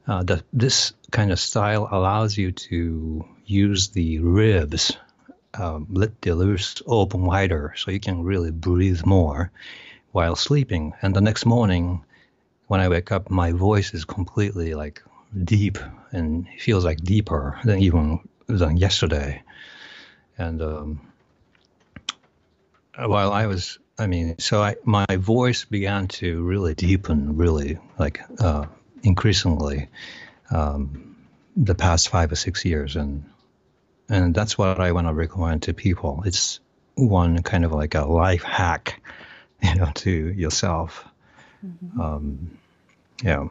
[0.07, 4.97] uh, the, this kind of style allows you to use the ribs,
[5.59, 9.51] um, let the ribs open wider so you can really breathe more
[10.13, 10.95] while sleeping.
[11.03, 12.05] And the next morning,
[12.69, 15.03] when I wake up, my voice is completely like
[15.45, 15.79] deep
[16.13, 19.43] and feels like deeper than even than yesterday.
[20.39, 21.01] And um,
[22.97, 28.21] while I was, I mean, so I, my voice began to really deepen, really like
[28.41, 28.67] uh,
[29.03, 29.89] increasingly
[30.51, 31.17] um,
[31.57, 33.25] the past five or six years, and
[34.09, 36.23] and that's what I want to recommend to people.
[36.25, 36.61] It's
[36.95, 39.01] one kind of like a life hack,
[39.63, 41.05] you know, to yourself.
[41.65, 42.01] Mm-hmm.
[42.01, 42.59] Um,
[43.23, 43.49] yeah.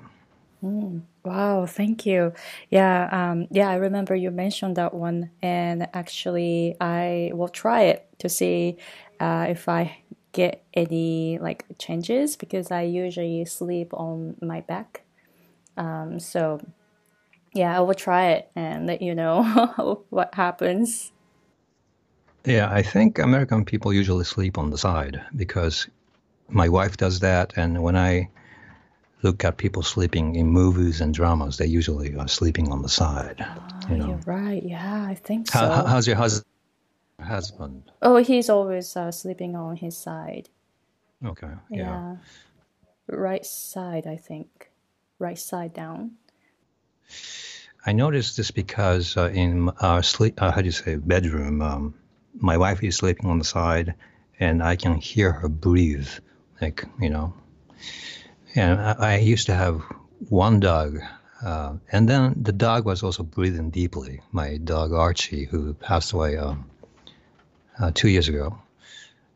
[0.63, 2.33] Mm, wow, thank you.
[2.71, 8.07] Yeah, um, yeah, I remember you mentioned that one, and actually, I will try it
[8.19, 8.77] to see
[9.19, 9.99] uh, if I
[10.31, 15.03] get any like changes because I usually sleep on my back
[15.77, 16.59] um, so,
[17.57, 21.11] yeah, I will try it and let you know what happens.
[22.45, 25.87] Yeah, I think American people usually sleep on the side because
[26.47, 28.29] my wife does that, and when I
[29.21, 33.37] look at people sleeping in movies and dramas, they usually are sleeping on the side.
[33.39, 34.07] Ah, you know?
[34.07, 34.63] You're right.
[34.63, 35.59] Yeah, I think so.
[35.59, 36.45] How, how's your hus-
[37.21, 37.91] husband?
[38.01, 40.49] Oh, he's always uh, sleeping on his side.
[41.25, 41.51] Okay.
[41.71, 41.77] Yeah.
[41.77, 42.15] yeah.
[43.07, 44.71] Right side, I think.
[45.19, 46.11] Right side down.
[47.87, 51.93] I noticed this because uh, in our sleep, uh, how do you say, bedroom, um,
[52.35, 53.93] my wife is sleeping on the side,
[54.39, 56.09] and I can hear her breathe,
[56.61, 57.33] like you know.
[58.55, 59.81] And I, I used to have
[60.27, 60.99] one dog,
[61.41, 64.21] uh, and then the dog was also breathing deeply.
[64.33, 66.69] My dog Archie, who passed away um,
[67.79, 68.57] uh, two years ago,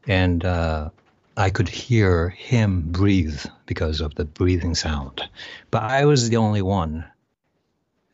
[0.08, 0.90] and uh,
[1.38, 5.22] I could hear him breathe because of the breathing sound.
[5.70, 7.06] But I was the only one.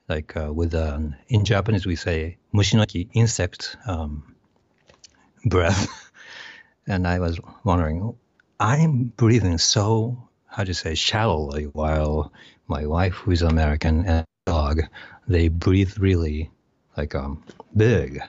[0.09, 4.35] Like uh, with um, in Japanese we say mushi no iki insect um,
[5.45, 6.11] breath,
[6.87, 8.15] and I was wondering,
[8.59, 12.31] I'm breathing so how do you say shallowly while
[12.67, 14.81] my wife, who is American, and dog,
[15.27, 16.49] they breathe really
[16.95, 17.43] like um
[17.75, 18.21] big.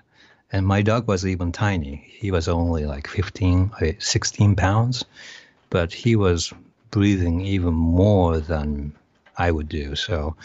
[0.50, 1.96] And my dog was even tiny.
[2.18, 5.04] He was only like 15, 16 pounds,
[5.70, 6.52] but he was
[6.90, 8.94] breathing even more than
[9.36, 9.94] I would do.
[9.94, 10.36] So,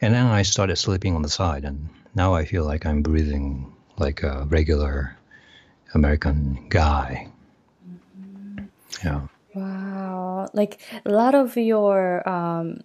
[0.00, 3.72] and then I started sleeping on the side, and now I feel like I'm breathing
[3.98, 5.16] like a regular
[5.94, 7.28] American guy.
[7.88, 8.64] Mm-hmm.
[9.04, 9.20] Yeah.
[9.54, 10.48] Wow.
[10.52, 12.82] Like a lot of your um,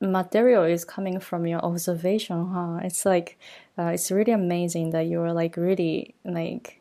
[0.00, 2.80] material is coming from your observation, huh?
[2.82, 3.38] It's like
[3.78, 6.80] uh, it's really amazing that you're like really like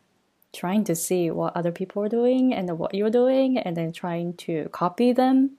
[0.54, 4.34] trying to see what other people are doing and what you're doing and then trying
[4.34, 5.52] to copy them.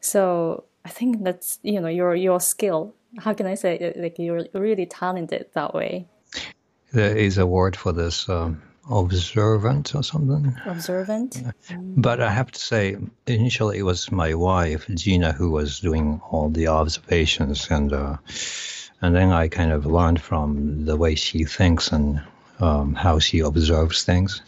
[0.00, 2.94] So I think that's you know your your skill.
[3.18, 3.96] How can I say it?
[3.96, 6.06] like you're really talented that way?
[6.92, 8.28] There is a word for this.
[8.28, 10.54] Um, observant or something.
[10.64, 11.42] Observant.
[11.96, 16.48] But I have to say, initially it was my wife Gina who was doing all
[16.48, 18.16] the observations, and uh,
[19.02, 22.22] and then I kind of learned from the way she thinks and
[22.60, 24.42] um, how she observes things.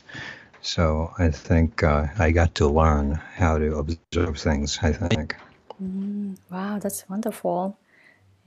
[0.62, 4.78] So I think uh, I got to learn how to observe things.
[4.82, 5.36] I think.
[5.82, 7.78] Mm, wow, that's wonderful.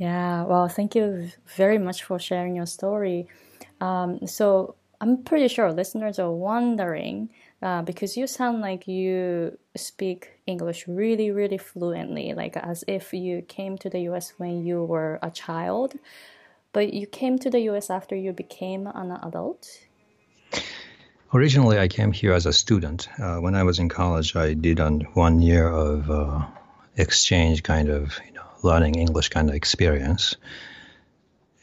[0.02, 0.46] Yeah.
[0.46, 3.28] Well, thank you very much for sharing your story.
[3.80, 7.30] Um, so I'm pretty sure listeners are wondering
[7.62, 13.44] uh, because you sound like you speak English really, really fluently, like as if you
[13.44, 15.94] came to the US when you were a child.
[16.74, 19.68] But you came to the US after you became an adult?
[21.32, 23.08] Originally, I came here as a student.
[23.20, 24.80] Uh, when I was in college, I did
[25.14, 26.48] one year of uh,
[26.98, 28.20] exchange kind of,
[28.64, 30.36] learning English kind of experience.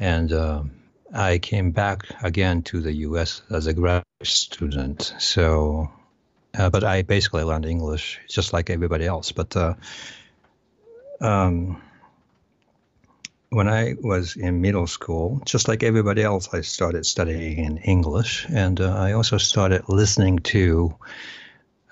[0.00, 0.70] And um,
[1.12, 3.42] I came back again to the U.S.
[3.50, 5.14] as a grad student.
[5.18, 5.90] So,
[6.56, 9.32] uh, but I basically learned English just like everybody else.
[9.32, 9.74] But uh,
[11.20, 11.82] um,
[13.50, 18.46] when I was in middle school, just like everybody else, I started studying in English,
[18.48, 20.94] and uh, I also started listening to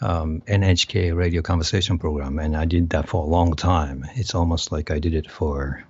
[0.01, 4.07] um, NHK radio conversation program, and I did that for a long time.
[4.15, 5.85] It's almost like I did it for,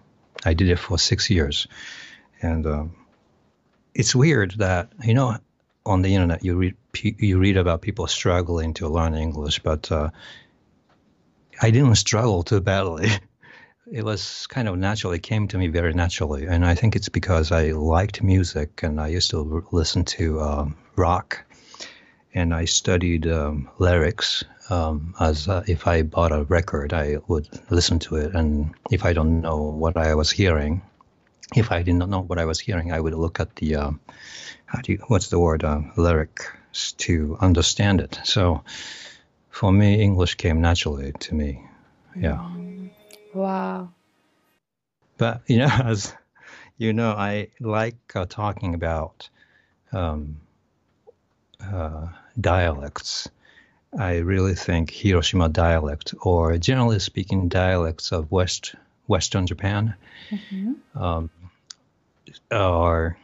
[0.44, 1.66] I did it for six years,
[2.40, 2.96] and um,
[3.94, 5.36] it's weird that you know
[5.84, 10.10] on the internet you read you read about people struggling to learn English, but uh,
[11.60, 13.08] I didn't struggle too badly.
[13.88, 15.12] It was kind of natural.
[15.12, 19.00] It came to me very naturally, and I think it's because I liked music and
[19.00, 21.45] I used to listen to um, rock,
[22.36, 24.44] and I studied um, lyrics.
[24.68, 29.04] Um, as uh, if I bought a record, I would listen to it, and if
[29.04, 30.82] I don't know what I was hearing,
[31.54, 33.90] if I did not know what I was hearing, I would look at the uh,
[34.66, 38.20] how do you what's the word uh, lyrics to understand it.
[38.24, 38.62] So
[39.50, 41.64] for me, English came naturally to me.
[42.14, 42.46] Yeah.
[43.32, 43.92] Wow.
[45.16, 46.12] But you know, as
[46.76, 49.30] you know, I like uh, talking about
[49.92, 50.40] um,
[51.62, 52.08] uh,
[52.40, 53.28] dialects.
[53.98, 58.74] I really think Hiroshima dialect, or generally speaking, dialects of West
[59.06, 59.94] Western Japan,
[60.30, 60.98] mm-hmm.
[60.98, 61.30] um,
[62.50, 63.16] are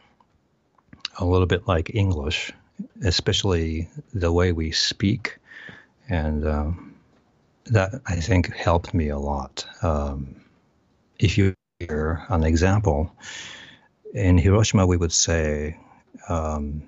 [1.19, 2.51] a little bit like English,
[3.03, 5.37] especially the way we speak,
[6.09, 6.95] and um,
[7.65, 9.65] that I think helped me a lot.
[9.81, 10.37] Um,
[11.19, 13.13] if you hear an example,
[14.13, 15.77] in Hiroshima we would say.
[16.29, 16.83] Um,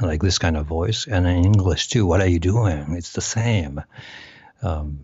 [0.00, 2.06] like this kind of voice, and in English too.
[2.06, 2.94] What are you doing?
[2.96, 3.82] It's the same.
[4.62, 5.00] Um,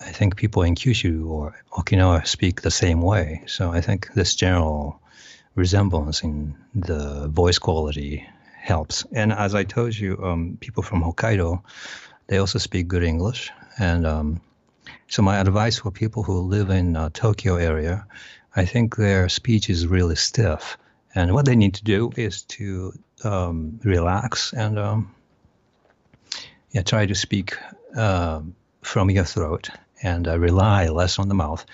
[0.00, 3.42] I think people in Kyushu or Okinawa speak the same way.
[3.46, 5.00] So I think this general
[5.54, 8.26] resemblance in the voice quality
[8.60, 9.04] helps.
[9.12, 11.62] And as I told you, um, people from Hokkaido,
[12.28, 13.50] they also speak good English.
[13.78, 14.40] And um,
[15.08, 18.06] so my advice for people who live in uh, Tokyo area,
[18.54, 20.78] I think their speech is really stiff,
[21.14, 22.92] and what they need to do is to
[23.24, 25.14] um, relax and um,
[26.70, 27.56] yeah, try to speak
[27.96, 28.40] uh,
[28.82, 29.70] from your throat
[30.02, 31.64] and uh, rely less on the mouth.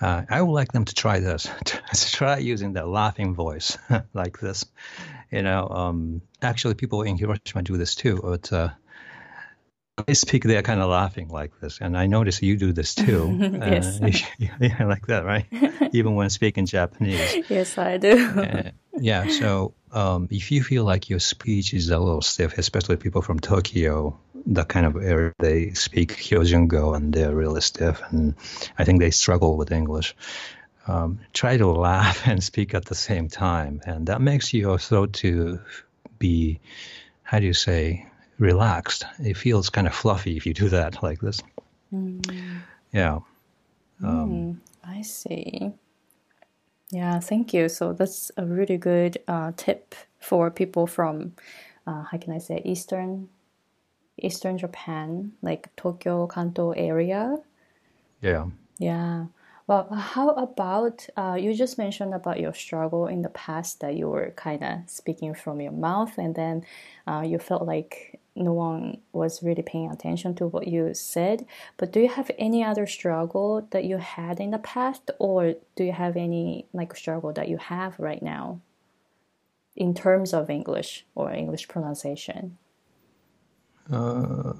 [0.00, 1.46] Uh, I would like them to try this.
[2.12, 3.76] try using the laughing voice
[4.14, 4.64] like this.
[5.30, 8.20] You know, um, actually, people in Hiroshima do this too.
[8.22, 8.70] But uh,
[10.06, 13.36] I speak, they're kind of laughing like this, and I notice you do this too.
[13.40, 14.10] yes, uh,
[14.60, 15.46] yeah, like that, right?
[15.92, 17.48] Even when speaking Japanese.
[17.48, 18.28] Yes, I do.
[18.28, 19.28] Uh, yeah.
[19.28, 23.40] So um, if you feel like your speech is a little stiff, especially people from
[23.40, 28.34] Tokyo, the kind of area they speak Hyojungo and they're really stiff, and
[28.78, 30.14] I think they struggle with English.
[30.86, 35.12] Um, try to laugh and speak at the same time, and that makes your throat
[35.14, 35.60] to
[36.18, 36.60] be,
[37.22, 38.06] how do you say,
[38.40, 39.04] relaxed.
[39.20, 41.40] It feels kind of fluffy if you do that like this.
[41.92, 42.62] Mm.
[42.92, 43.20] Yeah.
[44.02, 45.72] Um, mm, I see.
[46.90, 47.68] Yeah, thank you.
[47.68, 51.34] So that's a really good uh, tip for people from,
[51.86, 53.28] uh, how can I say, Eastern,
[54.18, 57.36] Eastern Japan, like Tokyo, Kanto area.
[58.22, 58.46] Yeah.
[58.78, 59.26] Yeah.
[59.70, 64.08] Well, how about uh, you just mentioned about your struggle in the past that you
[64.08, 66.64] were kind of speaking from your mouth, and then
[67.06, 71.46] uh, you felt like no one was really paying attention to what you said.
[71.76, 75.84] But do you have any other struggle that you had in the past, or do
[75.84, 78.58] you have any like struggle that you have right now
[79.76, 82.58] in terms of English or English pronunciation?
[83.88, 84.52] Uh,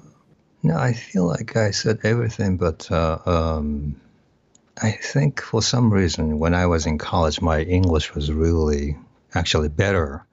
[0.63, 3.99] no, I feel like I said everything, but uh, um,
[4.81, 8.97] I think for some reason when I was in college, my English was really
[9.33, 10.25] actually better.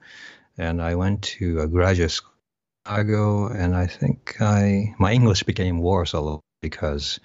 [0.57, 2.29] And I went to a graduate school
[2.85, 7.19] and I think I my English became worse a little because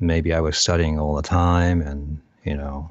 [0.00, 2.90] maybe I was studying all the time, and you know,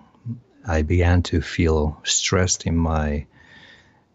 [0.65, 3.25] I began to feel stressed in my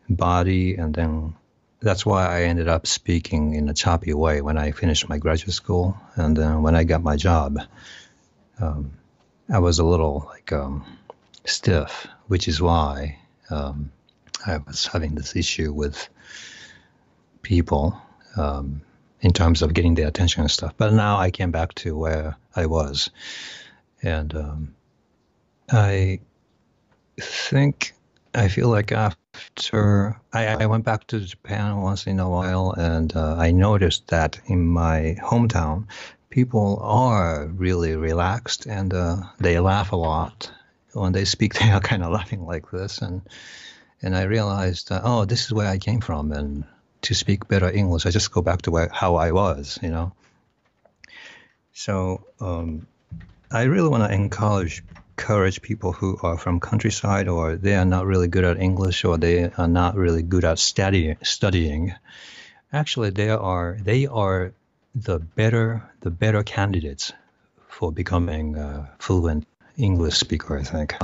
[0.08, 1.34] body, and then
[1.80, 5.54] that's why I ended up speaking in a choppy way when I finished my graduate
[5.54, 7.58] school, and then when I got my job,
[8.60, 8.92] um,
[9.48, 10.84] I was a little like um,
[11.44, 13.18] stiff, which is why
[13.50, 13.92] um,
[14.46, 16.08] I was having this issue with
[17.42, 18.00] people
[18.36, 18.80] um,
[19.20, 20.74] in terms of getting their attention and stuff.
[20.76, 23.10] But now I came back to where I was,
[24.02, 24.74] and um,
[25.70, 26.20] I
[27.20, 27.94] think
[28.34, 33.14] I feel like after I, I, went back to Japan once in a while, and
[33.16, 35.86] uh, I noticed that in my hometown,
[36.36, 40.52] people are really relaxed and uh, they laugh a lot
[40.92, 41.54] when they speak.
[41.60, 43.22] They are kind of laughing like this, and
[44.02, 46.64] and I realized, uh, oh, this is where I came from, and
[47.06, 50.12] to speak better English, I just go back to where, how I was, you know.
[51.72, 52.86] So um,
[53.50, 54.84] I really want to encourage
[55.18, 59.16] encourage people who are from countryside or they are not really good at English or
[59.16, 61.94] they are not really good at study, studying.
[62.70, 64.52] Actually, they are they are
[64.96, 67.12] the better the better candidates
[67.68, 70.56] for becoming a fluent English speaker.
[70.56, 70.94] I think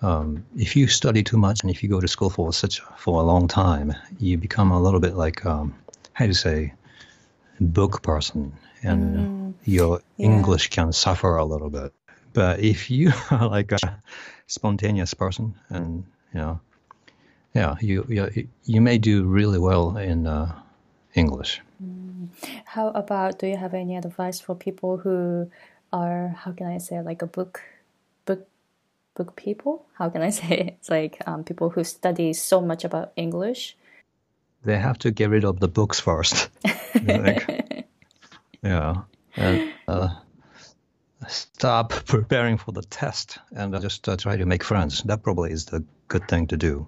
[0.00, 3.20] um, if you study too much and if you go to school for such for
[3.20, 5.74] a long time, you become a little bit like um,
[6.14, 6.72] how you say
[7.60, 8.52] book person,
[8.82, 10.26] and mm, your yeah.
[10.26, 11.92] English can suffer a little bit.
[12.32, 14.00] But if you are like a
[14.46, 16.60] spontaneous person, and you know,
[17.54, 20.52] yeah, you you, you may do really well in uh,
[21.14, 21.60] English.
[21.82, 21.93] Mm.
[22.64, 25.50] How about do you have any advice for people who
[25.92, 27.62] are how can I say like a book
[28.26, 28.48] book
[29.14, 29.86] book people.
[29.94, 30.76] How can I say it?
[30.80, 33.76] It's like um, people who study so much about English.
[34.64, 36.48] They have to get rid of the books first.
[37.04, 37.86] like,
[38.62, 39.02] yeah.
[39.36, 40.08] And, uh,
[41.28, 45.02] stop preparing for the test and just uh, try to make friends.
[45.02, 46.86] That probably is the good thing to do.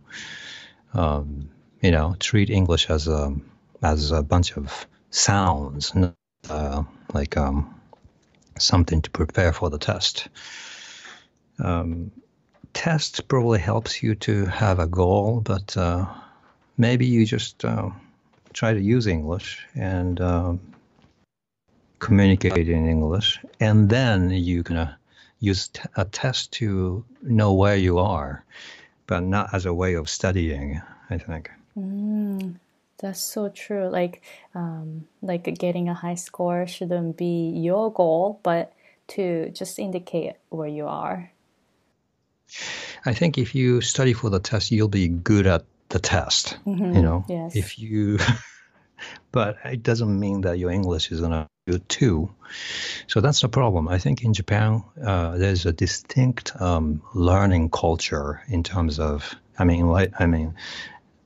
[0.95, 1.51] Um,
[1.83, 3.35] you know, treat English as a
[3.83, 5.93] as a bunch of sounds,
[6.51, 6.83] uh,
[7.13, 7.75] like um,
[8.59, 10.29] something to prepare for the test
[11.59, 12.11] um,
[12.73, 16.07] test probably helps you to have a goal, but uh,
[16.77, 17.91] maybe you just uh,
[18.53, 20.61] try to use English and um,
[21.99, 24.91] communicate in English, and then you can
[25.41, 28.45] use t- a test to know where you are,
[29.07, 30.81] but not as a way of studying.
[31.09, 31.51] I think.
[31.79, 32.57] Mm,
[32.99, 33.89] that's so true.
[33.89, 34.23] Like,
[34.55, 38.73] um, like getting a high score shouldn't be your goal, but
[39.09, 41.31] to just indicate where you are.
[43.05, 46.59] I think if you study for the test, you'll be good at the test.
[46.67, 46.95] Mm-hmm.
[46.95, 47.55] You know, yes.
[47.55, 48.19] if you,
[49.33, 51.49] but it doesn't mean that your English is gonna
[51.89, 52.31] too.
[53.09, 53.89] So that's the problem.
[53.89, 59.65] I think in Japan, uh, there's a distinct um, learning culture in terms of, I
[59.65, 60.55] mean, like, I mean,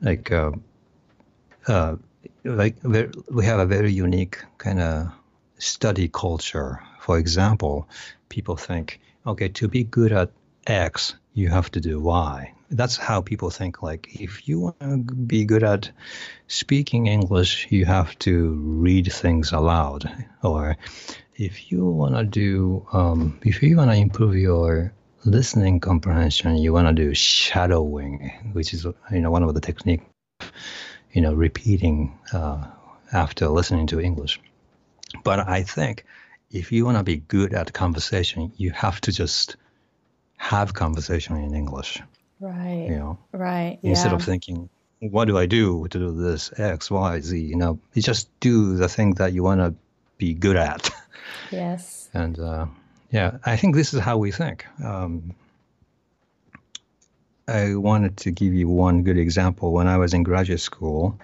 [0.01, 0.53] like, uh,
[1.67, 1.97] uh,
[2.45, 5.09] like we have a very unique kind of
[5.59, 6.81] study culture.
[7.01, 7.89] For example,
[8.29, 10.31] people think, okay, to be good at
[10.67, 12.53] X, you have to do Y.
[12.71, 13.83] That's how people think.
[13.83, 15.91] Like, if you want to be good at
[16.47, 20.09] speaking English, you have to read things aloud.
[20.43, 20.77] Or
[21.35, 24.93] if you want to do, um, if you want to improve your
[25.25, 30.03] listening comprehension, you want to do shadowing, which is you know one of the technique,
[31.13, 32.67] you know, repeating uh,
[33.13, 34.41] after listening to English.
[35.25, 36.05] But I think
[36.51, 39.57] if you want to be good at conversation, you have to just
[40.37, 42.01] have conversation in English.
[42.41, 42.87] Right.
[42.89, 43.19] You know.
[43.33, 43.79] Right.
[43.83, 44.17] Instead yeah.
[44.17, 44.69] of thinking,
[45.01, 47.39] what do I do to do this X, Y, Z?
[47.39, 49.75] You know, you just do the thing that you want to
[50.19, 50.91] be good at.
[51.51, 52.09] Yes.
[52.15, 52.67] And uh,
[53.11, 54.67] yeah, I think this is how we think.
[54.85, 55.35] Um,
[57.51, 59.73] I wanted to give you one good example.
[59.73, 61.19] When I was in graduate school,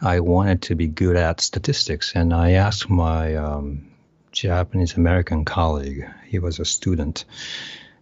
[0.00, 3.90] I wanted to be good at statistics, and I asked my um,
[4.32, 6.08] Japanese American colleague.
[6.26, 7.26] He was a student,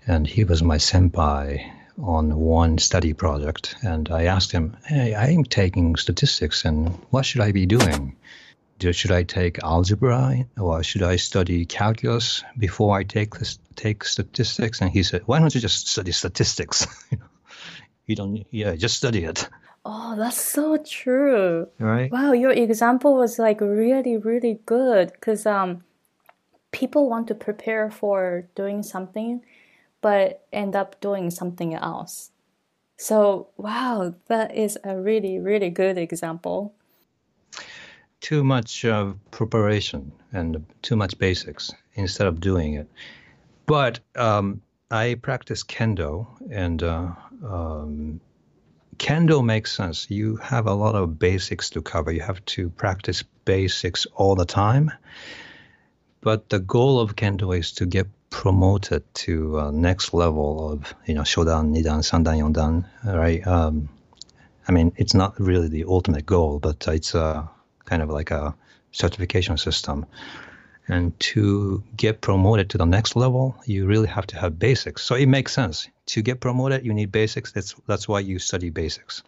[0.06, 1.68] and he was my senpai
[2.00, 3.74] on one study project.
[3.82, 8.14] And I asked him, "Hey, I'm taking statistics, and what should I be doing?
[8.78, 14.80] Should I take algebra, or should I study calculus before I take this, take statistics?"
[14.80, 16.86] And he said, "Why don't you just study statistics?
[18.06, 19.48] you don't, yeah, just study it."
[19.84, 21.68] Oh, that's so true.
[21.78, 22.10] Right.
[22.10, 25.84] Wow, your example was like really, really good because um,
[26.72, 29.42] people want to prepare for doing something,
[30.00, 32.32] but end up doing something else.
[32.96, 36.74] So, wow, that is a really, really good example.
[38.20, 42.88] Too much uh, preparation and too much basics instead of doing it.
[43.66, 47.12] But um, I practice kendo, and uh,
[47.44, 48.20] um,
[48.98, 50.10] kendo makes sense.
[50.10, 52.12] You have a lot of basics to cover.
[52.12, 54.92] You have to practice basics all the time.
[56.20, 61.14] But the goal of kendo is to get promoted to uh, next level of you
[61.14, 62.84] know shodan, nidan, sandan, yondan.
[63.04, 63.46] Right?
[63.46, 63.88] Um,
[64.68, 67.48] I mean, it's not really the ultimate goal, but it's a
[67.84, 68.54] kind of like a
[68.90, 70.06] certification system.
[70.88, 75.02] And to get promoted to the next level, you really have to have basics.
[75.02, 75.88] So it makes sense.
[76.06, 77.50] To get promoted, you need basics.
[77.52, 79.22] That's that's why you study basics.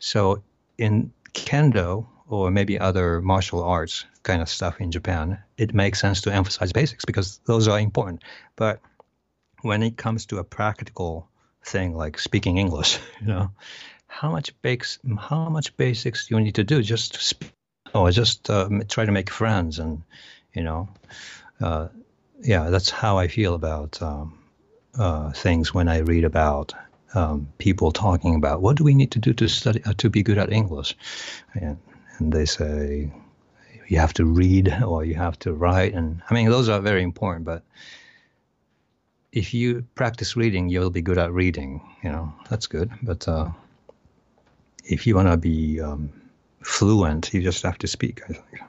[0.00, 0.42] So
[0.76, 6.22] in kendo or maybe other martial arts kind of stuff in Japan, it makes sense
[6.22, 8.22] to emphasize basics because those are important.
[8.56, 8.80] But
[9.62, 11.28] when it comes to a practical
[11.64, 13.50] thing like speaking English, you know,
[14.06, 17.52] how much bakes, how much basics do you need to do just to speak,
[17.94, 20.02] or just uh, try to make friends and
[20.54, 20.88] you know,
[21.60, 21.88] uh,
[22.40, 24.38] yeah, that's how I feel about um,
[24.98, 26.72] uh, things when I read about
[27.14, 30.22] um, people talking about what do we need to do to study uh, to be
[30.22, 30.96] good at English,
[31.54, 31.78] and,
[32.18, 33.10] and they say
[33.88, 37.02] you have to read or you have to write, and I mean those are very
[37.02, 37.62] important, but
[39.32, 41.80] if you practice reading, you'll be good at reading.
[42.02, 42.90] You know, that's good.
[43.02, 43.50] But uh,
[44.84, 46.10] if you want to be um,
[46.62, 48.22] fluent, you just have to speak.
[48.28, 48.62] I think.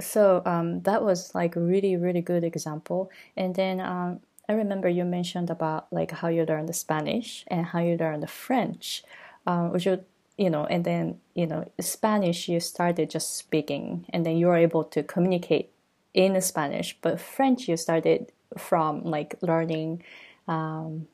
[0.00, 3.10] So um, that was like a really, really good example.
[3.36, 7.66] And then um, I remember you mentioned about like how you learned the Spanish and
[7.66, 9.04] how you learned the French.
[9.46, 10.04] Um, would you,
[10.36, 14.56] you know, and then you know, Spanish you started just speaking, and then you were
[14.56, 15.70] able to communicate
[16.14, 16.96] in Spanish.
[17.00, 20.02] But French you started from like learning.
[20.48, 21.06] Um,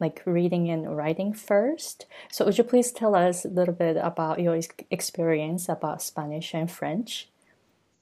[0.00, 2.06] like reading and writing first.
[2.30, 4.56] So, would you please tell us a little bit about your
[4.90, 7.28] experience about Spanish and French?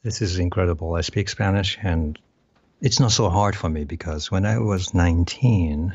[0.07, 0.95] This is incredible.
[0.95, 2.17] I speak Spanish, and
[2.81, 5.93] it's not so hard for me because when I was 19,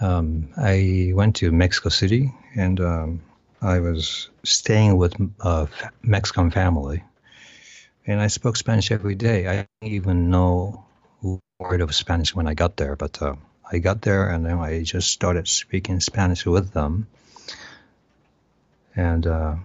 [0.00, 3.20] um, I went to Mexico City and um,
[3.60, 5.68] I was staying with a
[6.02, 7.04] Mexican family.
[8.06, 9.46] And I spoke Spanish every day.
[9.46, 10.86] I didn't even know
[11.22, 13.34] a word of Spanish when I got there, but uh,
[13.70, 17.06] I got there and then I just started speaking Spanish with them.
[18.96, 19.56] And uh,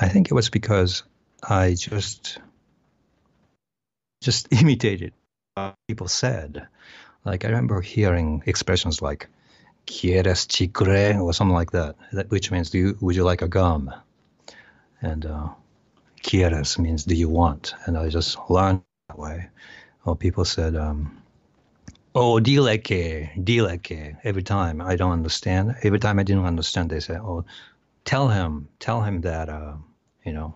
[0.00, 1.02] I think it was because
[1.42, 2.38] I just
[4.22, 5.12] just imitated
[5.54, 6.68] what people said.
[7.24, 9.28] Like I remember hearing expressions like
[9.86, 11.96] "quieres chicle" or something like that,
[12.28, 13.92] which means "do you, would you like a gum?"
[15.00, 15.48] And uh,
[16.22, 19.48] "quieres" means "do you want?" And I just learned that way.
[20.04, 21.22] Or people said, um,
[22.14, 26.90] "Oh, dile que, dile que." Every time I don't understand, every time I didn't understand,
[26.90, 27.44] they say, "Oh,
[28.04, 29.74] tell him, tell him that, uh,
[30.24, 30.54] you know."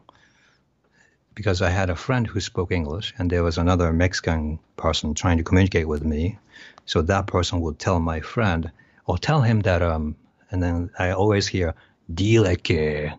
[1.36, 5.36] Because I had a friend who spoke English, and there was another Mexican person trying
[5.36, 6.38] to communicate with me.
[6.86, 8.72] So that person would tell my friend,
[9.04, 10.16] or tell him that, um,
[10.50, 11.74] and then I always hear,
[12.12, 13.10] dile que,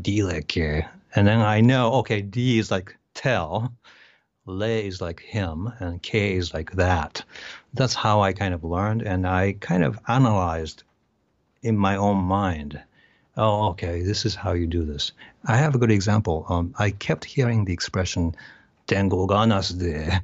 [0.00, 0.82] dile que.
[1.14, 3.72] And then I know, okay, D is like tell,
[4.44, 7.24] le is like him, and k is like that.
[7.72, 10.82] That's how I kind of learned, and I kind of analyzed
[11.62, 12.82] in my own mind
[13.36, 15.12] oh, okay, this is how you do this.
[15.44, 16.46] I have a good example.
[16.48, 18.34] Um, I kept hearing the expression
[18.86, 20.22] "tengo ganas de."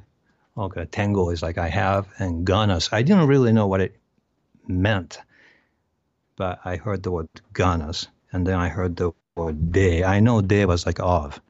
[0.55, 2.89] Okay, tengo is like I have, and ganas.
[2.91, 3.95] I didn't really know what it
[4.67, 5.19] meant,
[6.35, 10.03] but I heard the word ganas, and then I heard the word de.
[10.03, 11.41] I know de was like of,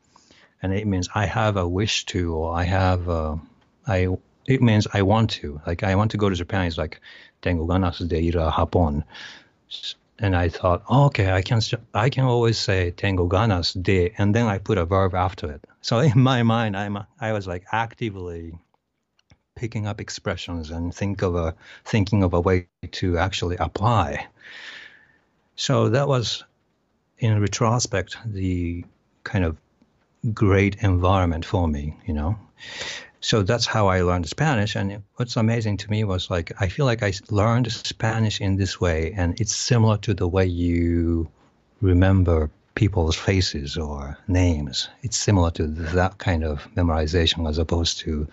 [0.61, 3.39] and it means I have a wish to, or I have, a,
[3.87, 4.07] I.
[4.45, 5.61] It means I want to.
[5.65, 6.67] Like I want to go to Japan.
[6.67, 6.99] It's like
[7.41, 9.03] tengo ganas de ir a Japón
[10.23, 11.59] and I thought, oh, okay, I can
[11.93, 15.61] I can always say tengo ganas de, and then I put a verb after it.
[15.81, 18.53] So in my mind, I'm I was like actively
[19.53, 21.53] picking up expressions and think of a
[21.83, 24.27] thinking of a way to actually apply.
[25.55, 26.45] So that was,
[27.17, 28.85] in retrospect, the
[29.25, 29.57] kind of
[30.33, 32.37] great environment for me, you know
[33.23, 34.75] so that's how I learned Spanish.
[34.75, 38.81] And what's amazing to me was like, I feel like I learned Spanish in this
[38.81, 41.31] way, and it's similar to the way you
[41.79, 44.89] remember people's faces or names.
[45.03, 48.27] It's similar to that kind of memorization as opposed to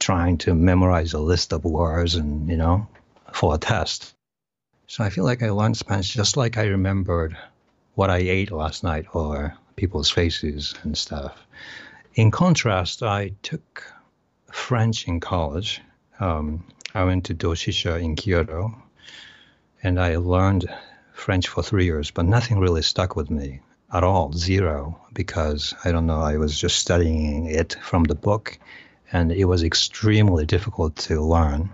[0.00, 2.88] trying to memorize a list of words and, you know,
[3.32, 4.14] for a test.
[4.88, 7.36] So I feel like I learned Spanish just like I remembered
[7.94, 11.38] what I ate last night or people's faces and stuff.
[12.14, 13.93] In contrast, I took
[14.54, 15.82] French in college.
[16.20, 18.74] Um, I went to Doshisha in Kyoto,
[19.82, 20.72] and I learned
[21.12, 23.60] French for three years, but nothing really stuck with me
[23.92, 28.58] at all, zero, because I don't know, I was just studying it from the book,
[29.12, 31.70] and it was extremely difficult to learn.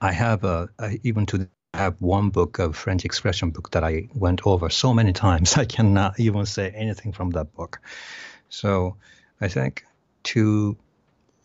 [0.00, 4.40] I have I, even to have one book of French expression book that I went
[4.46, 7.80] over so many times, I cannot even say anything from that book.
[8.48, 8.96] So
[9.40, 9.84] I think
[10.22, 10.76] to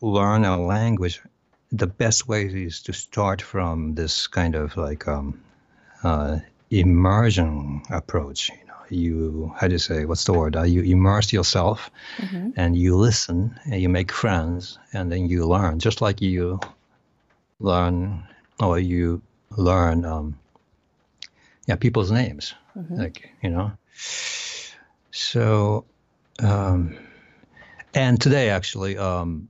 [0.02, 1.22] learn a language,
[1.72, 5.42] the best way is to start from this kind of like um,
[6.04, 6.40] uh,
[6.70, 8.50] immersion approach.
[8.50, 10.56] You know, you how do you say what's the word?
[10.56, 12.52] Uh, you immerse yourself, mm-hmm.
[12.56, 15.80] and you listen, and you make friends, and then you learn.
[15.80, 16.60] Just like you
[17.60, 18.24] learn,
[18.60, 19.22] or you
[19.58, 20.38] learn, um,
[21.68, 22.96] yeah, people's names, mm-hmm.
[22.96, 23.72] like you know.
[25.12, 25.86] So,
[26.40, 26.98] um,
[27.94, 28.98] and today actually.
[28.98, 29.50] Um,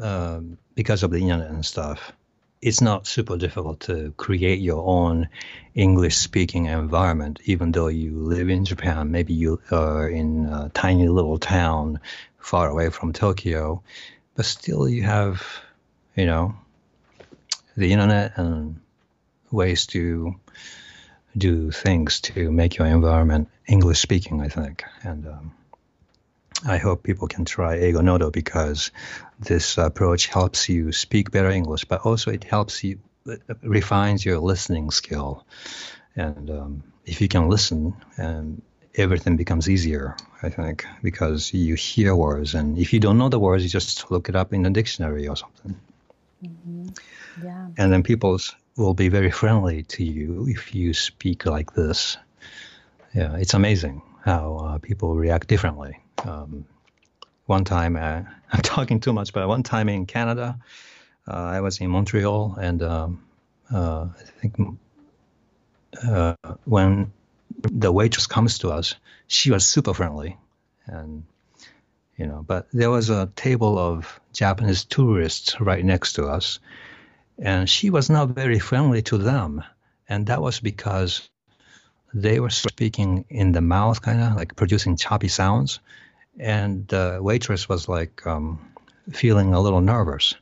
[0.00, 2.12] um, because of the internet and stuff,
[2.60, 5.28] it's not super difficult to create your own
[5.74, 9.10] English speaking environment, even though you live in Japan.
[9.10, 12.00] Maybe you are in a tiny little town
[12.38, 13.82] far away from Tokyo,
[14.34, 15.46] but still you have,
[16.16, 16.54] you know,
[17.76, 18.80] the internet and
[19.50, 20.34] ways to
[21.36, 24.82] do things to make your environment English speaking, I think.
[25.02, 25.52] And um,
[26.66, 28.90] I hope people can try Eigo Nodo because
[29.38, 34.38] this approach helps you speak better English, but also it helps you it refines your
[34.38, 35.44] listening skill.
[36.16, 38.62] And um, if you can listen, um,
[38.94, 42.54] everything becomes easier, I think, because you hear words.
[42.54, 45.28] And if you don't know the words, you just look it up in a dictionary
[45.28, 45.76] or something.
[46.42, 46.88] Mm-hmm.
[47.44, 47.68] Yeah.
[47.76, 48.38] And then people
[48.76, 52.16] will be very friendly to you if you speak like this.
[53.14, 56.64] Yeah, it's amazing how uh, people react differently um,
[57.46, 60.58] one time, uh, I'm talking too much, but one time in Canada,
[61.26, 63.24] uh, I was in Montreal, and um,
[63.72, 64.78] uh, I think
[66.06, 67.12] uh, when
[67.62, 68.94] the waitress comes to us,
[69.26, 70.36] she was super friendly,
[70.86, 71.24] and
[72.16, 76.60] you know, but there was a table of Japanese tourists right next to us,
[77.38, 79.62] and she was not very friendly to them,
[80.08, 81.28] and that was because
[82.14, 85.80] they were speaking in the mouth, kind of like producing choppy sounds
[86.38, 88.58] and the waitress was like um,
[89.12, 90.34] feeling a little nervous.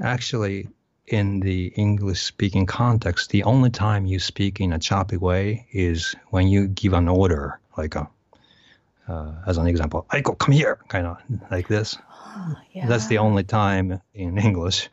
[0.00, 0.68] Actually,
[1.06, 6.14] in the English speaking context, the only time you speak in a choppy way is
[6.30, 8.08] when you give an order, like a,
[9.08, 11.18] uh, as an example, Aiko, come here, kind of
[11.50, 11.96] like this.
[12.36, 12.86] Oh, yeah.
[12.86, 14.90] That's the only time in English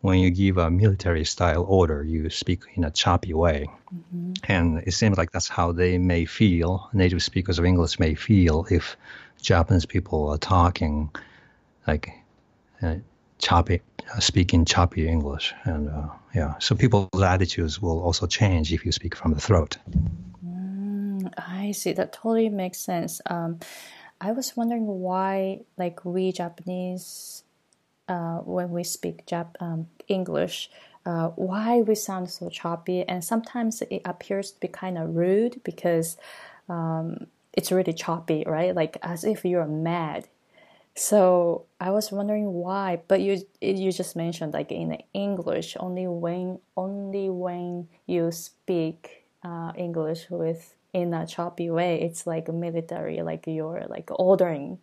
[0.00, 3.68] when you give a military style order, you speak in a choppy way.
[3.92, 4.32] Mm-hmm.
[4.44, 8.66] And it seems like that's how they may feel, native speakers of English may feel
[8.70, 8.96] if
[9.40, 11.10] Japanese people are talking
[11.86, 12.12] like
[12.82, 12.96] uh,
[13.38, 13.80] choppy,
[14.14, 18.92] uh, speaking choppy English, and uh, yeah, so people's attitudes will also change if you
[18.92, 19.76] speak from the throat.
[20.44, 21.92] Mm, I see.
[21.92, 23.20] That totally makes sense.
[23.26, 23.58] Um,
[24.20, 27.44] I was wondering why, like we Japanese,
[28.08, 30.70] uh, when we speak Jap- um, English,
[31.04, 35.60] uh, why we sound so choppy, and sometimes it appears to be kind of rude
[35.64, 36.16] because
[36.68, 37.26] um,
[37.56, 38.74] it's really choppy, right?
[38.74, 40.28] Like as if you're mad.
[40.94, 46.58] So I was wondering why, but you you just mentioned like in English only when
[46.76, 53.46] only when you speak uh, English with in a choppy way, it's like military, like
[53.46, 54.78] you're like ordering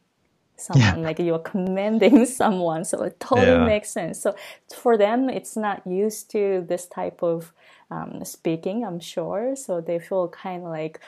[0.56, 1.06] someone, yeah.
[1.06, 2.86] like you're commanding someone.
[2.86, 3.66] So it totally yeah.
[3.66, 4.22] makes sense.
[4.22, 4.36] So
[4.76, 7.52] for them, it's not used to this type of
[7.90, 9.56] um, speaking, I'm sure.
[9.56, 11.00] So they feel kind of like,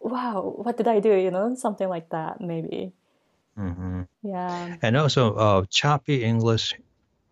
[0.00, 1.14] wow, what did I do?
[1.14, 2.92] You know, something like that, maybe.
[3.58, 4.02] Mm-hmm.
[4.22, 4.76] Yeah.
[4.82, 6.74] And also, uh, choppy English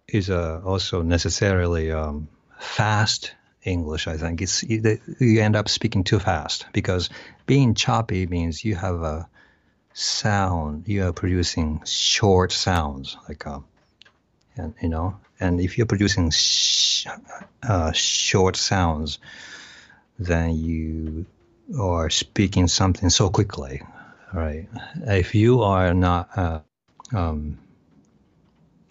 [0.09, 2.29] is uh, also necessarily um,
[2.59, 4.07] fast English.
[4.07, 7.11] I think it's you, you end up speaking too fast because
[7.47, 9.29] being choppy means you have a
[9.93, 10.89] sound.
[10.89, 13.65] You are producing short sounds, like um,
[14.57, 17.07] and you know, and if you're producing sh-
[17.63, 19.19] uh, short sounds,
[20.19, 21.27] then you
[21.75, 23.83] are speaking something so quickly,
[24.33, 24.69] right?
[25.07, 26.61] If you are not, uh,
[27.13, 27.59] um,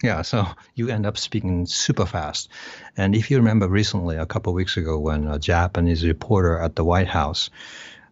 [0.02, 2.50] yeah, so you end up speaking super fast.
[2.96, 6.76] And if you remember recently, a couple of weeks ago, when a Japanese reporter at
[6.76, 7.50] the White House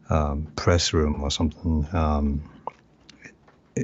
[0.09, 2.51] um, press room or something, um,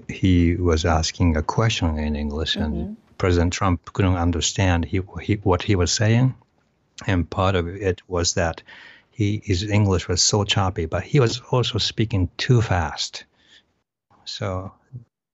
[0.08, 2.64] he was asking a question in English, mm-hmm.
[2.64, 6.34] and President Trump couldn't understand he, he, what he was saying.
[7.06, 8.62] And part of it was that
[9.10, 13.24] he, his English was so choppy, but he was also speaking too fast.
[14.24, 14.72] So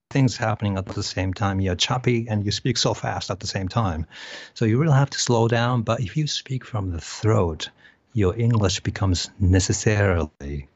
[0.09, 1.59] things happening at the same time.
[1.59, 4.07] You're choppy and you speak so fast at the same time.
[4.53, 5.83] So you really have to slow down.
[5.83, 7.69] But if you speak from the throat,
[8.13, 10.67] your English becomes necessarily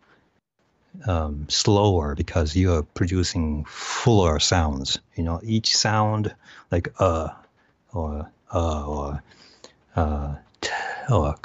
[1.07, 4.99] um, slower because you are producing fuller sounds.
[5.15, 6.35] You know, each sound
[6.69, 7.29] like uh
[7.93, 9.23] or uh or
[9.95, 10.35] uh
[11.09, 11.35] or,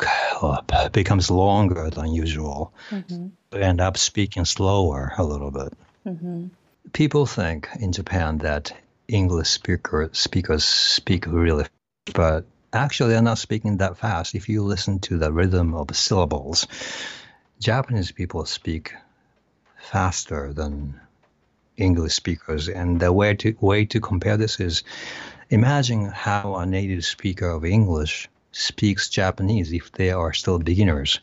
[0.42, 0.58] or
[0.92, 2.72] becomes longer than usual.
[2.90, 3.28] Mm-hmm.
[3.52, 5.72] End up speaking slower a little bit.
[6.06, 6.48] Mm-hmm.
[6.92, 8.72] People think in Japan that
[9.08, 11.66] English speaker, speakers speak really,
[12.14, 14.34] but actually they're not speaking that fast.
[14.34, 16.66] If you listen to the rhythm of syllables,
[17.60, 18.94] Japanese people speak
[19.78, 21.00] faster than
[21.76, 22.68] English speakers.
[22.68, 24.82] And the way to way to compare this is
[25.50, 28.28] imagine how a native speaker of English
[28.58, 31.20] speaks Japanese if they are still beginners.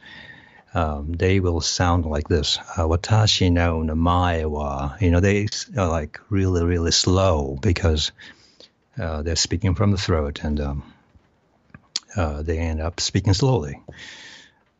[0.73, 2.57] Um, they will sound like this.
[2.57, 4.95] Uh, Watashi no namae wa.
[4.99, 8.11] You know, they are like really, really slow because
[8.99, 10.93] uh, they're speaking from the throat and um,
[12.15, 13.79] uh, they end up speaking slowly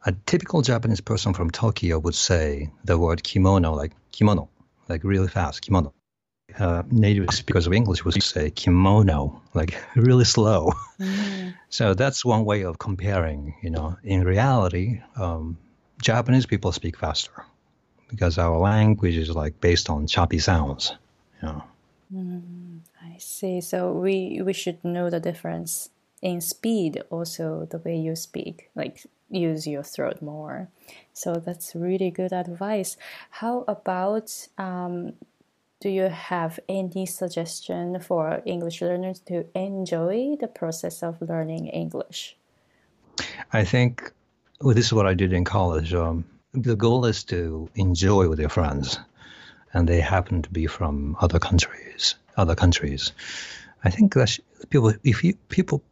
[0.05, 4.49] a typical Japanese person from Tokyo would say the word kimono, like kimono,
[4.89, 5.93] like really fast, kimono.
[6.59, 10.71] Uh, native speakers of English would say kimono, like really slow.
[10.99, 11.55] Mm.
[11.69, 13.55] so that's one way of comparing.
[13.63, 15.57] You know, in reality, um,
[16.01, 17.31] Japanese people speak faster
[18.09, 20.93] because our language is like based on choppy sounds.
[21.41, 21.63] You know.
[22.13, 23.61] Mm, I see.
[23.61, 25.89] So we we should know the difference
[26.21, 30.69] in speed, also the way you speak, like use your throat more.
[31.13, 32.97] So that's really good advice.
[33.29, 35.13] How about um,
[35.83, 42.37] do you have any suggestion for English learners to enjoy the process of learning English?
[43.51, 44.13] I think
[44.61, 45.93] well, this is what I did in college.
[45.93, 46.23] Um,
[46.53, 48.97] the goal is to enjoy with your friends,
[49.73, 52.15] and they happen to be from other countries.
[52.37, 53.11] Other countries.
[53.83, 55.83] I think that people, if you people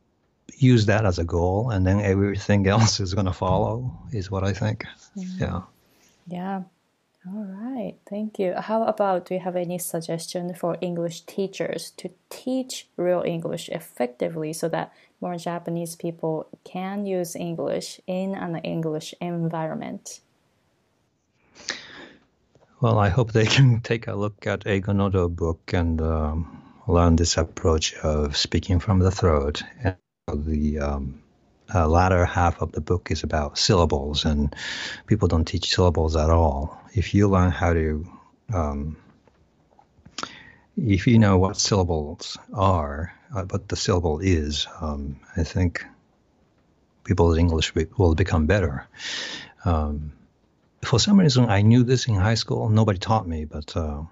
[0.55, 3.91] use that as a goal, and then everything else is going to follow.
[4.13, 4.85] Is what I think.
[5.17, 5.43] Mm-hmm.
[5.43, 5.61] Yeah.
[6.27, 6.61] Yeah.
[7.27, 7.95] All right.
[8.09, 8.55] Thank you.
[8.57, 14.53] How about do you have any suggestion for English teachers to teach real English effectively
[14.53, 14.91] so that
[15.21, 20.21] more Japanese people can use English in an English environment?
[22.81, 27.37] Well, I hope they can take a look at Eigo book and um, learn this
[27.37, 29.95] approach of speaking from the throat and
[30.33, 31.21] the um,
[31.73, 34.55] uh, latter half of the book is about syllables, and
[35.07, 36.80] people don't teach syllables at all.
[36.93, 38.05] If you learn how to,
[38.53, 38.97] um,
[40.77, 45.85] if you know what syllables are, uh, what the syllable is, um, I think
[47.03, 48.87] people's English will become better.
[49.65, 50.11] Um,
[50.83, 52.69] for some reason, I knew this in high school.
[52.69, 54.03] Nobody taught me, but uh,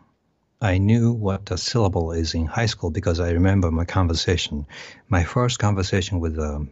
[0.61, 4.65] I knew what a syllable is in high school because I remember my conversation,
[5.07, 6.69] my first conversation with um,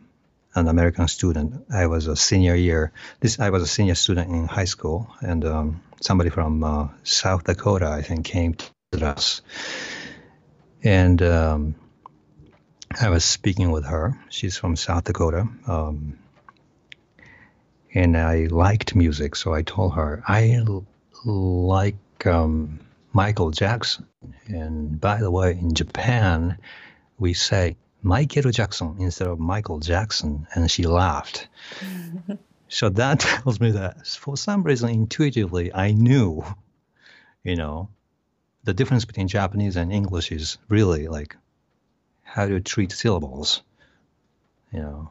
[0.58, 1.66] an American student.
[1.72, 2.92] I was a senior year.
[3.20, 7.44] This I was a senior student in high school, and um, somebody from uh, South
[7.44, 8.56] Dakota, I think, came
[8.92, 9.42] to us.
[10.84, 11.76] And um,
[13.00, 14.20] I was speaking with her.
[14.30, 15.48] She's from South Dakota.
[15.68, 16.18] Um,
[17.94, 20.86] and I liked music, so I told her I l-
[21.26, 22.80] like um,
[23.14, 24.08] Michael Jackson.
[24.48, 26.58] And by the way, in Japan,
[27.20, 31.48] we say Michael Jackson instead of Michael Jackson, and she laughed.
[32.68, 36.44] so that tells me that for some reason, intuitively, I knew,
[37.44, 37.90] you know,
[38.64, 41.36] the difference between Japanese and English is really like
[42.24, 43.62] how to treat syllables.
[44.72, 45.10] You know,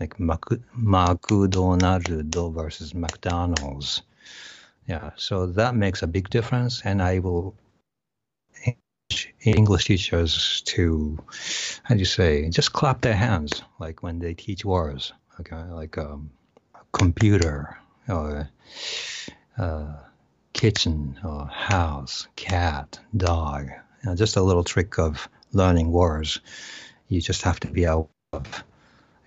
[0.00, 2.08] like McDonald's
[2.54, 4.02] versus McDonald's.
[4.88, 7.54] Yeah, so that makes a big difference, and I will
[9.44, 11.18] English teachers to,
[11.82, 15.98] how do you say, just clap their hands, like when they teach words, okay, like
[15.98, 16.30] um,
[16.92, 17.76] computer
[18.08, 18.48] or
[19.58, 19.92] uh,
[20.52, 23.68] kitchen or house, cat, dog.
[24.02, 26.40] You know, just a little trick of learning words.
[27.08, 28.64] You just have to be out of,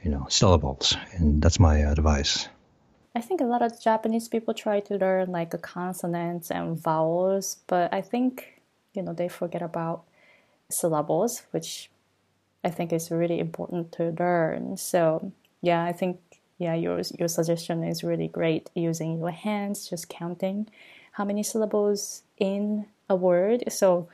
[0.04, 2.50] you know, syllables, and that's my advice.
[3.16, 7.92] I think a lot of Japanese people try to learn like consonants and vowels, but
[7.92, 8.57] I think
[8.98, 10.04] you know they forget about
[10.70, 11.90] syllables, which
[12.64, 14.78] I think is really important to learn.
[14.78, 15.32] So
[15.62, 16.20] yeah, I think
[16.58, 20.68] yeah your your suggestion is really great using your hands, just counting
[21.12, 23.64] how many syllables in a word.
[23.70, 24.10] So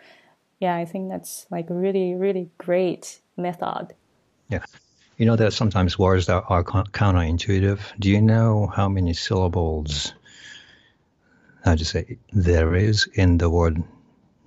[0.60, 3.94] yeah, I think that's like really really great method.
[4.50, 4.64] Yeah.
[5.18, 7.80] You know, there's sometimes words that are counterintuitive.
[8.00, 10.14] Do you know how many syllables,
[11.64, 13.84] how to say, there is in the word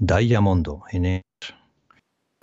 [0.04, 1.52] diamond in English?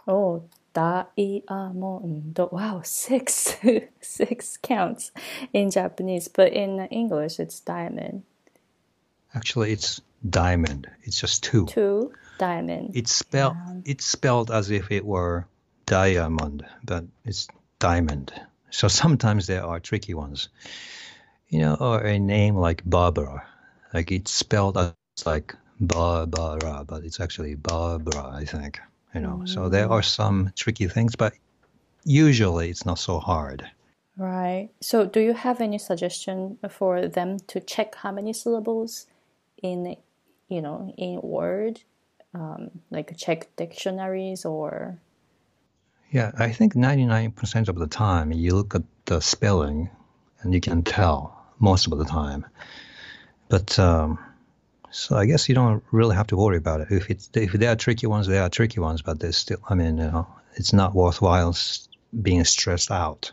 [0.08, 0.44] Oh,
[0.74, 2.38] diamond.
[2.38, 3.56] Wow, six.
[4.02, 5.12] six counts
[5.54, 8.24] in Japanese, but in English it's diamond.
[9.34, 10.90] Actually, it's diamond.
[11.04, 11.66] It's just two.
[11.66, 12.92] Two diamond.
[12.94, 13.56] It's spelled.
[13.56, 13.82] Yeah.
[13.86, 15.48] It's spelled as if it were
[15.86, 17.48] diamond, but it's
[17.80, 18.34] diamond.
[18.70, 20.50] So sometimes there are tricky ones.
[21.50, 23.46] You know, or a name like Barbara,
[23.94, 24.94] like it's spelled as
[25.26, 28.80] like Barbara, but it's actually Barbara, I think.
[29.14, 29.50] You know, mm.
[29.50, 31.34] so there are some tricky things, but
[32.04, 33.70] usually it's not so hard.
[34.18, 34.70] Right.
[34.82, 39.08] So, do you have any suggestion for them to check how many syllables
[39.62, 39.96] in,
[40.50, 41.82] you know, in word,
[42.34, 44.98] um, like check dictionaries or
[46.14, 49.90] yeah, I think 99% of the time you look at the spelling
[50.42, 52.46] and you can tell most of the time.
[53.50, 54.20] But um,
[54.94, 56.88] so I guess you don't really have to worry about it.
[56.92, 59.58] If it's if there are tricky ones, there are tricky ones, but there's still.
[59.68, 61.56] I mean, you know, it's not worthwhile
[62.22, 63.32] being stressed out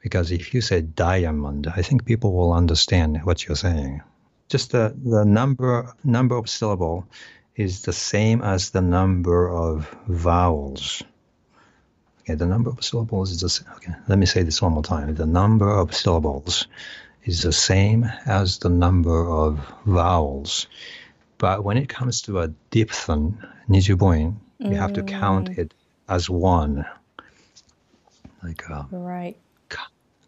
[0.00, 4.02] because if you say diamond, I think people will understand what you're saying.
[4.48, 7.08] Just the the number number of syllable
[7.56, 11.02] is the same as the number of vowels.
[12.20, 13.68] Okay, the number of syllables is the same.
[13.76, 15.12] Okay, let me say this one more time.
[15.16, 16.68] The number of syllables
[17.24, 20.66] is the same as the number of vowels.
[21.38, 24.76] But when it comes to a diphthong, nijuboin, you mm.
[24.76, 25.58] have to count mm.
[25.58, 25.74] it
[26.08, 26.86] as one.
[28.42, 29.36] Like a right.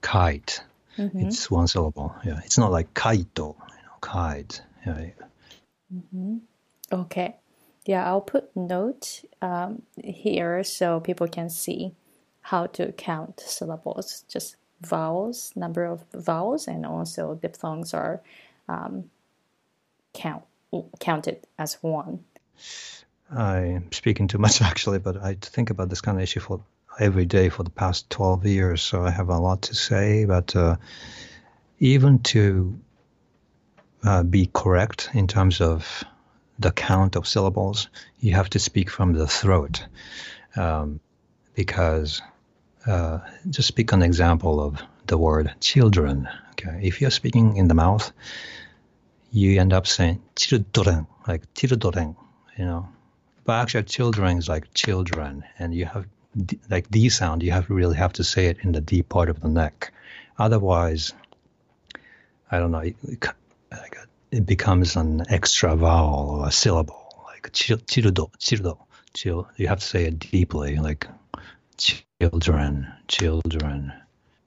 [0.01, 0.63] kite.
[0.99, 1.27] Mm-hmm.
[1.27, 2.15] It's one syllable.
[2.25, 4.63] Yeah, it's not like kaito, you know, kite.
[4.87, 5.07] Yeah.
[5.93, 6.37] Mm-hmm.
[6.93, 7.37] Okay.
[7.87, 11.93] Yeah, I'll put note um, here so people can see
[12.41, 14.25] how to count syllables.
[14.29, 18.21] Just vowels, number of vowels, and also diphthongs are
[18.69, 19.11] um,
[20.13, 20.45] count
[20.99, 22.25] counted as one.
[23.31, 26.61] I'm speaking too much actually, but I think about this kind of issue for
[26.99, 30.25] every day for the past 12 years, so I have a lot to say.
[30.25, 30.77] But uh,
[31.79, 32.79] even to
[34.03, 36.05] uh, be correct in terms of
[36.59, 37.89] the count of syllables,
[38.21, 39.87] you have to speak from the throat.
[40.57, 41.01] Um,
[41.55, 42.23] because
[42.87, 43.19] uh,
[43.51, 46.29] just pick an example of the word children.
[46.53, 48.13] Okay, if you're speaking in the mouth,
[49.33, 52.17] you end up saying children, like children,
[52.57, 52.89] you know.
[53.45, 56.07] But actually, children is like children, and you have
[56.71, 57.43] like D sound.
[57.43, 59.93] You have really have to say it in the D part of the neck.
[60.39, 61.13] Otherwise,
[62.51, 62.79] I don't know.
[62.79, 62.97] It,
[64.31, 68.79] it becomes an extra vowel or a syllable, like childo, childo,
[69.13, 69.49] chil.
[69.57, 71.07] You have to say it deeply, like
[71.77, 73.93] children, children.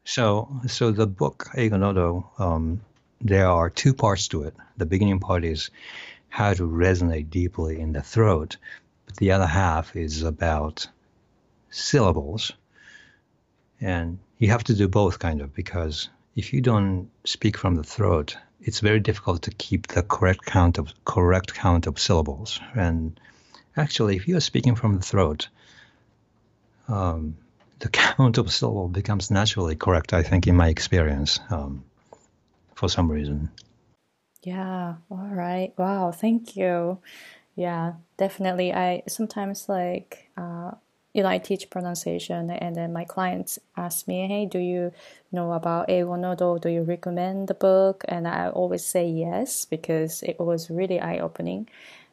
[0.06, 2.82] So, so the book Eigo um,
[3.22, 4.56] there are two parts to it.
[4.78, 5.70] The beginning part is
[6.30, 8.58] how to resonate deeply in the throat,
[9.06, 10.88] but the other half is about
[11.70, 12.52] syllables.
[13.82, 17.84] And you have to do both, kind of, because if you don't speak from the
[17.84, 22.60] throat, it's very difficult to keep the correct count of correct count of syllables.
[22.76, 23.20] And
[23.76, 25.48] actually, if you are speaking from the throat,
[26.88, 27.38] um,
[27.80, 30.14] the count of syllable becomes naturally correct.
[30.14, 31.84] I think, in my experience, um,
[32.76, 33.50] for some reason.
[34.44, 34.96] Yeah.
[35.10, 35.74] All right.
[35.78, 36.12] Wow.
[36.12, 37.00] Thank you.
[37.56, 38.74] Yeah, definitely.
[38.74, 40.72] I sometimes like, uh,
[41.14, 44.92] you know, I teach pronunciation, and then my clients ask me, "Hey, do you
[45.32, 46.60] know about Eigo Nodo?
[46.60, 51.18] Do you recommend the book?" And I always say yes because it was really eye
[51.20, 51.68] opening.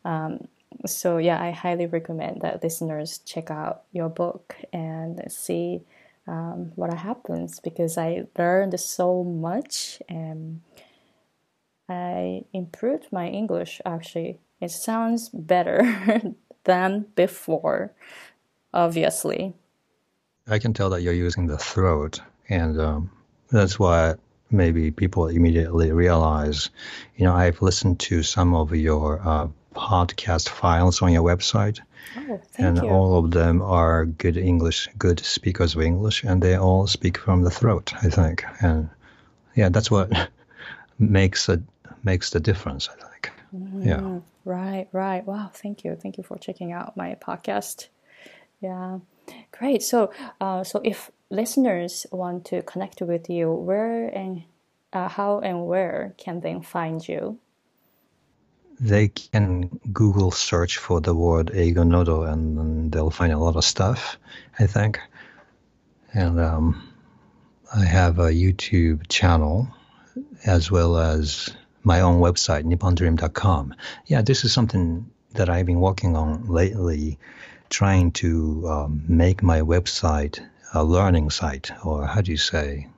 [0.04, 0.48] Um,
[0.86, 5.82] so yeah, I highly recommend that listeners check out your book and see
[6.26, 10.62] um, what happens because I learned so much and
[11.88, 14.38] I improved my English actually.
[14.60, 15.82] It sounds better
[16.64, 17.92] than before,
[18.72, 19.54] obviously.
[20.46, 22.20] I can tell that you're using the throat,
[22.50, 23.10] and um,
[23.50, 24.14] that's why
[24.50, 26.70] maybe people immediately realize.
[27.16, 31.80] You know, I've listened to some of your uh, podcast files on your website.
[32.16, 32.88] Oh, and you.
[32.88, 37.42] all of them are good English, good speakers of English, and they all speak from
[37.42, 38.44] the throat, I think.
[38.60, 38.88] And
[39.56, 40.10] yeah, that's what
[40.98, 41.62] makes a
[42.02, 43.32] makes the difference, I think.
[43.54, 44.20] Mm, yeah.
[44.44, 45.26] Right, right.
[45.26, 45.96] Wow, thank you.
[45.96, 47.88] Thank you for checking out my podcast.
[48.60, 48.98] Yeah.
[49.52, 49.82] Great.
[49.82, 54.44] So, uh, so if listeners want to connect with you, where and
[54.92, 57.38] uh, how and where can they find you?
[58.80, 63.64] They can Google search for the word Eigo Nodo and they'll find a lot of
[63.64, 64.18] stuff,
[64.58, 65.00] I think.
[66.12, 66.82] And um,
[67.74, 69.68] I have a YouTube channel
[70.44, 71.50] as well as
[71.82, 73.74] my own website, nippondream.com.
[74.06, 77.18] Yeah, this is something that I've been working on lately,
[77.68, 80.40] trying to um, make my website
[80.72, 82.88] a learning site, or how do you say,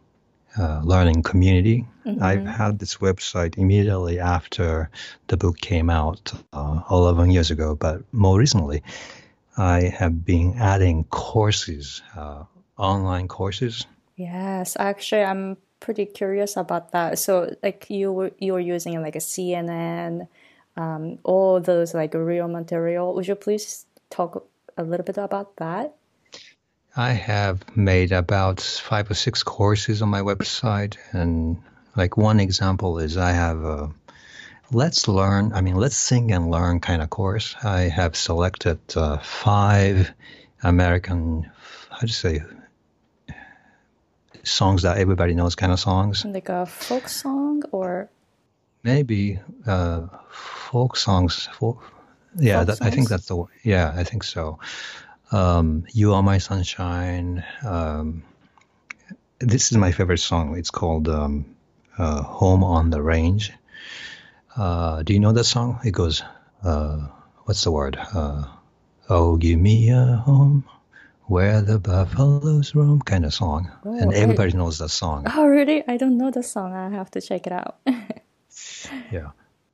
[0.59, 1.86] uh, learning community.
[2.04, 2.22] Mm-hmm.
[2.22, 4.90] I've had this website immediately after
[5.28, 8.82] the book came out uh, 11 years ago, but more recently,
[9.57, 12.44] I have been adding courses, uh,
[12.76, 13.86] online courses.
[14.16, 17.18] Yes, actually, I'm pretty curious about that.
[17.18, 20.28] So, like you were you were using like a CNN,
[20.76, 23.14] um, all those like real material.
[23.14, 24.46] Would you please talk
[24.76, 25.94] a little bit about that?
[26.97, 31.59] I have made about five or six courses on my website, and
[31.94, 33.90] like one example is I have a
[34.70, 35.53] let's learn.
[35.53, 37.55] I mean, let's sing and learn kind of course.
[37.62, 40.11] I have selected uh, five
[40.62, 41.51] American,
[41.90, 42.40] how do you say,
[44.42, 46.24] songs that everybody knows kind of songs.
[46.24, 48.09] Like a folk song or?
[48.82, 51.49] Maybe uh, folk songs.
[51.59, 51.82] Folk,
[52.38, 52.90] yeah, folk that, songs?
[52.90, 54.59] I think that's the yeah, I think so.
[55.33, 57.45] Um, you are my sunshine.
[57.64, 58.22] Um,
[59.39, 60.57] this is my favorite song.
[60.57, 61.57] It's called um,
[61.99, 63.53] uh, "Home on the Range."
[64.57, 65.81] Uh, do you know that song?
[65.85, 66.22] It goes,
[66.62, 67.09] uh,
[67.45, 68.45] "What's the word?" Uh,
[69.09, 70.64] oh, give me a home
[71.27, 75.47] where the buffaloes roam kind of song oh, and everybody I, knows that song oh
[75.47, 77.79] really i don't know the song i have to check it out
[79.11, 79.31] yeah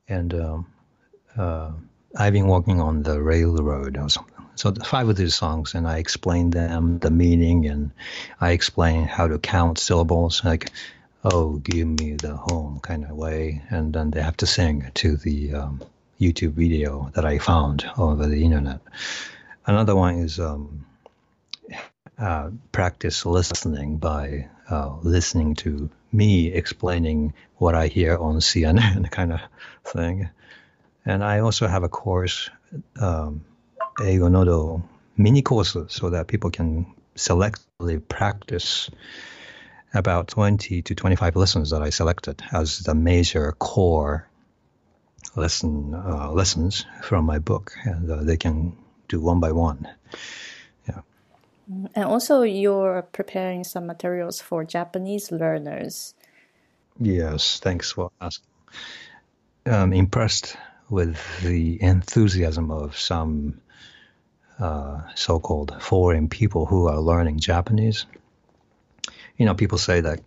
[0.07, 0.67] and um,
[1.37, 1.71] uh,
[2.17, 5.97] i've been working on the railroad or something so five of these songs and i
[5.97, 7.91] explain them the meaning and
[8.39, 10.71] i explain how to count syllables like
[11.23, 15.15] oh give me the home kind of way and then they have to sing to
[15.17, 15.81] the um,
[16.19, 18.79] youtube video that i found over the internet
[19.65, 20.85] another one is um,
[22.17, 29.33] uh, practice listening by uh, listening to me explaining what I hear on CNN kind
[29.33, 29.41] of
[29.83, 30.29] thing.
[31.05, 32.49] And I also have a course,
[32.99, 33.43] um,
[33.99, 34.83] Eigo Nodo
[35.17, 36.85] mini courses, so that people can
[37.15, 38.89] selectively practice
[39.93, 44.27] about 20 to 25 lessons that I selected as the major core
[45.35, 48.75] lesson uh, lessons from my book, and uh, they can
[49.07, 49.87] do one by one.
[50.87, 51.01] Yeah.
[51.95, 56.13] And also, you're preparing some materials for Japanese learners.
[56.99, 58.49] Yes, thanks for asking.
[59.65, 60.57] I'm impressed
[60.89, 63.61] with the enthusiasm of some
[64.59, 68.05] uh, so called foreign people who are learning Japanese.
[69.37, 70.21] You know, people say that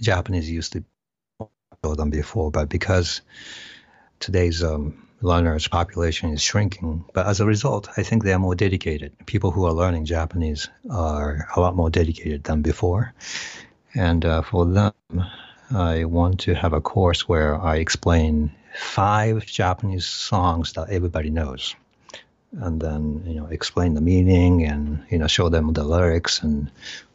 [0.00, 0.86] Japanese used to be
[1.82, 3.20] than before, but because
[4.20, 7.04] today's um, learners population is shrinking.
[7.12, 9.12] But as a result, I think they are more dedicated.
[9.26, 13.12] People who are learning Japanese are a lot more dedicated than before.
[13.94, 14.94] And uh, for them,
[15.70, 21.74] I want to have a course where I explain five Japanese songs that everybody knows.
[22.56, 26.70] And then, you know, explain the meaning and, you know, show them the lyrics and,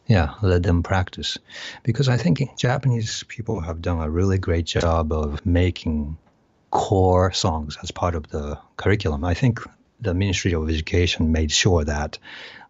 [0.06, 1.38] yeah, let them practice.
[1.82, 6.18] Because I think Japanese people have done a really great job of making
[6.70, 9.24] core songs as part of the curriculum.
[9.24, 9.60] I think
[10.00, 12.18] the Ministry of Education made sure that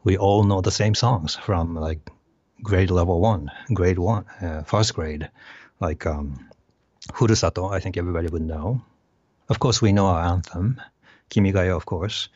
[0.05, 2.01] we all know the same songs from like
[2.63, 5.29] grade level one, grade one, uh, first grade,
[5.81, 6.49] like um,
[7.13, 7.73] Furusato.
[7.73, 8.83] I think everybody would know.
[9.49, 10.81] Of course, we know our anthem,
[11.31, 12.29] Kimigayo, of course.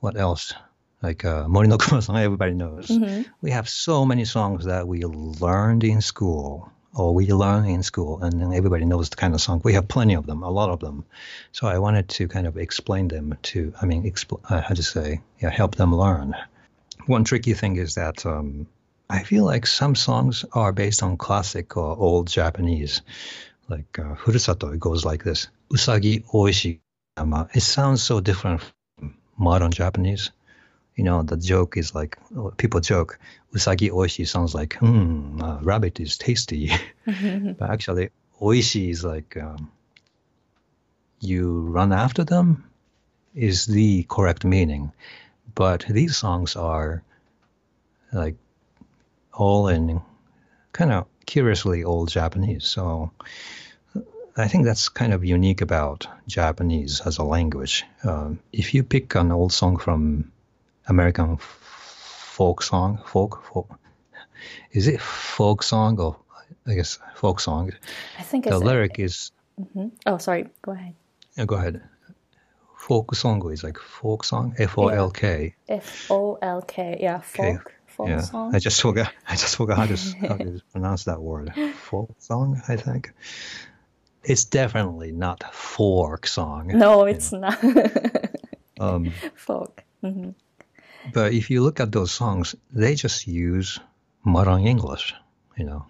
[0.00, 0.54] What else?
[1.02, 2.88] Like uh, Morino Kuma-san, everybody knows.
[2.88, 3.22] Mm-hmm.
[3.40, 8.22] We have so many songs that we learned in school or we learn in school,
[8.22, 9.60] and then everybody knows the kind of song.
[9.62, 11.04] We have plenty of them, a lot of them.
[11.52, 14.82] So I wanted to kind of explain them to, I mean, expl- uh, how to
[14.82, 16.34] say, yeah, help them learn.
[17.06, 18.66] One tricky thing is that um,
[19.08, 23.02] I feel like some songs are based on classic or old Japanese.
[23.68, 26.80] Like uh, Furusato, it goes like this Usagi oishi.
[27.54, 30.30] It sounds so different from modern Japanese.
[30.96, 32.18] You know, the joke is like,
[32.56, 33.18] people joke,
[33.54, 36.70] Usagi oishi sounds like, hmm, uh, rabbit is tasty.
[37.06, 38.10] but actually,
[38.40, 39.70] oishi is like, um,
[41.20, 42.64] you run after them
[43.34, 44.92] is the correct meaning.
[45.54, 47.02] But these songs are
[48.12, 48.36] like
[49.32, 50.00] all in
[50.72, 52.64] kind of curiously old Japanese.
[52.64, 53.10] So
[54.38, 57.84] I think that's kind of unique about Japanese as a language.
[58.04, 60.30] Um, if you pick an old song from
[60.86, 61.40] American f-
[62.36, 63.68] folk song, folk, folk,
[64.72, 66.16] is it folk song or
[66.66, 67.72] I guess folk song?
[68.18, 69.90] I think The lyric is, Mhm.
[70.06, 70.48] Oh, sorry.
[70.62, 70.94] Go ahead.
[71.36, 71.82] uh, go ahead.
[72.76, 75.54] Folk song is like folk song, F O L K.
[75.68, 76.96] F O L K.
[77.00, 77.74] Yeah, folk.
[77.86, 78.54] Folk Yeah, song.
[78.54, 79.12] I just forgot.
[79.28, 79.96] I just forgot how to
[80.28, 81.52] how to pronounce that word.
[81.74, 83.12] Folk song, I think.
[84.24, 86.68] It's definitely not folk song.
[86.74, 87.58] no, it's not.
[88.80, 89.82] Um, folk.
[90.02, 90.30] hmm
[91.12, 93.78] but if you look at those songs, they just use
[94.24, 95.14] modern English.
[95.56, 95.86] You know,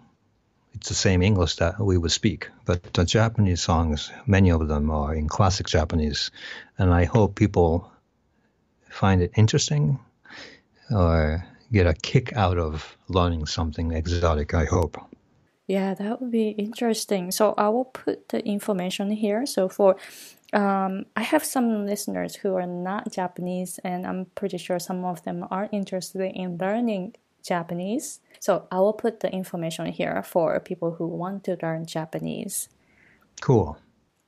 [0.73, 2.49] it's the same English that we would speak.
[2.65, 6.31] But the Japanese songs, many of them are in classic Japanese,
[6.77, 7.91] and I hope people
[8.89, 9.99] find it interesting
[10.91, 14.53] or get a kick out of learning something exotic.
[14.53, 14.97] I hope.
[15.69, 17.29] Yeah, that would be interesting.
[17.29, 19.45] So I will put the information here.
[19.45, 19.97] So for
[20.51, 25.21] um, I have some listeners who are not Japanese, and I'm pretty sure some of
[25.25, 28.19] them are interested in learning Japanese.
[28.39, 32.69] So I will put the information here for people who want to learn Japanese.
[33.39, 33.77] Cool.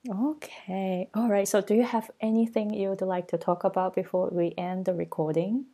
[0.07, 1.09] Okay.
[1.15, 1.47] All right.
[1.47, 4.93] So do you have anything you would like to talk about before we end the
[4.93, 5.65] recording?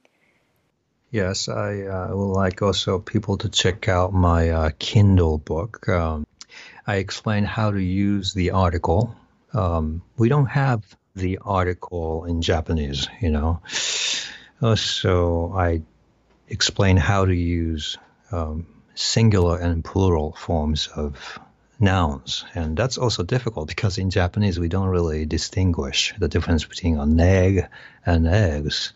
[1.09, 5.87] Yes, I uh, would like also people to check out my uh, Kindle book.
[5.87, 6.27] Um,
[6.85, 9.15] I explain how to use the article.
[9.53, 10.83] Um, we don't have
[11.15, 13.61] the article in Japanese, you know.
[14.61, 15.81] Uh, so I
[16.49, 17.97] explain how to use
[18.33, 21.39] um, singular and plural forms of
[21.79, 22.43] nouns.
[22.53, 27.17] And that's also difficult because in Japanese we don't really distinguish the difference between an
[27.17, 27.65] egg
[28.05, 28.91] and eggs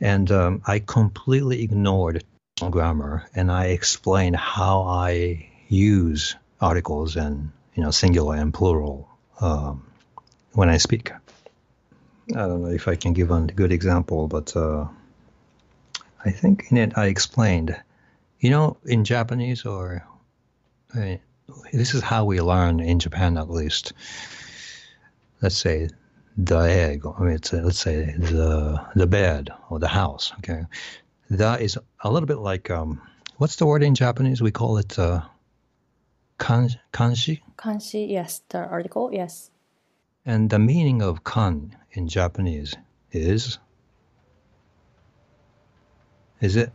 [0.00, 2.24] and um, I completely ignored
[2.70, 9.08] grammar and I explained how I use articles and you know singular and plural
[9.40, 9.84] um,
[10.52, 11.12] when I speak.
[12.30, 14.86] I don't know if I can give a good example, but uh,
[16.24, 17.74] I think in it I explained,
[18.40, 20.04] you know, in Japanese or
[20.94, 21.16] uh,
[21.72, 23.92] this is how we learn in Japan at least.
[25.40, 25.88] Let's say
[26.38, 30.32] the egg, I mean, it's, let's say the the bed or the house.
[30.38, 30.62] Okay,
[31.30, 33.00] that is a little bit like um,
[33.38, 34.40] what's the word in Japanese?
[34.40, 35.22] We call it uh,
[36.38, 38.42] kan, kanshi, Kanshi, yes.
[38.48, 39.50] The article, yes.
[40.24, 42.76] and the meaning of kan in Japanese
[43.10, 43.58] is
[46.40, 46.70] is it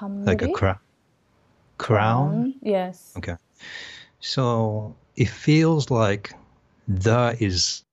[0.00, 0.54] like a Kamuri?
[0.54, 0.80] cra-
[1.78, 2.54] crown?
[2.62, 3.14] Yes.
[3.16, 3.36] Okay,
[4.18, 6.34] so it feels like
[6.88, 7.84] the is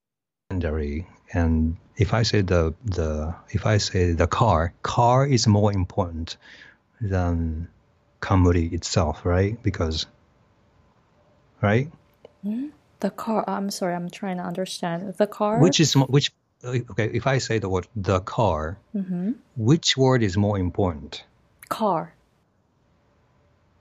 [0.55, 5.73] secondary and if i say the the if i say the car car is more
[5.73, 6.37] important
[7.01, 7.67] than
[8.21, 10.05] kamuri itself right because
[11.61, 11.89] right
[13.01, 15.13] The car, I'm sorry, I'm trying to understand.
[15.17, 15.59] The car?
[15.59, 16.31] which is which
[16.63, 19.31] okay if i say the word the car Mm-hmm.
[19.57, 21.23] which word is more important
[21.69, 22.13] Car.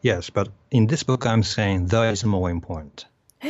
[0.02, 3.06] yes but in this book i'm saying the is more important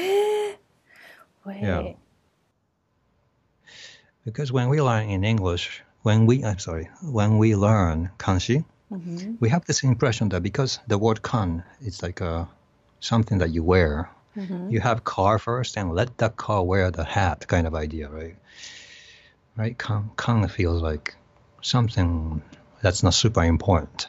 [1.46, 1.96] Wait.
[4.24, 9.36] Because when we learn in english when we i'm sorry when we learn kanshi Mm-hmm.
[9.40, 12.46] we have this impression that because the word kan is like a
[13.00, 14.70] something that you wear, Mm-hmm.
[14.70, 18.36] you have car first and let that car wear the hat kind of idea, right?
[19.56, 19.78] Right?
[19.78, 21.14] Kan, kan feels like
[21.62, 22.42] something
[22.82, 24.08] that's not super important.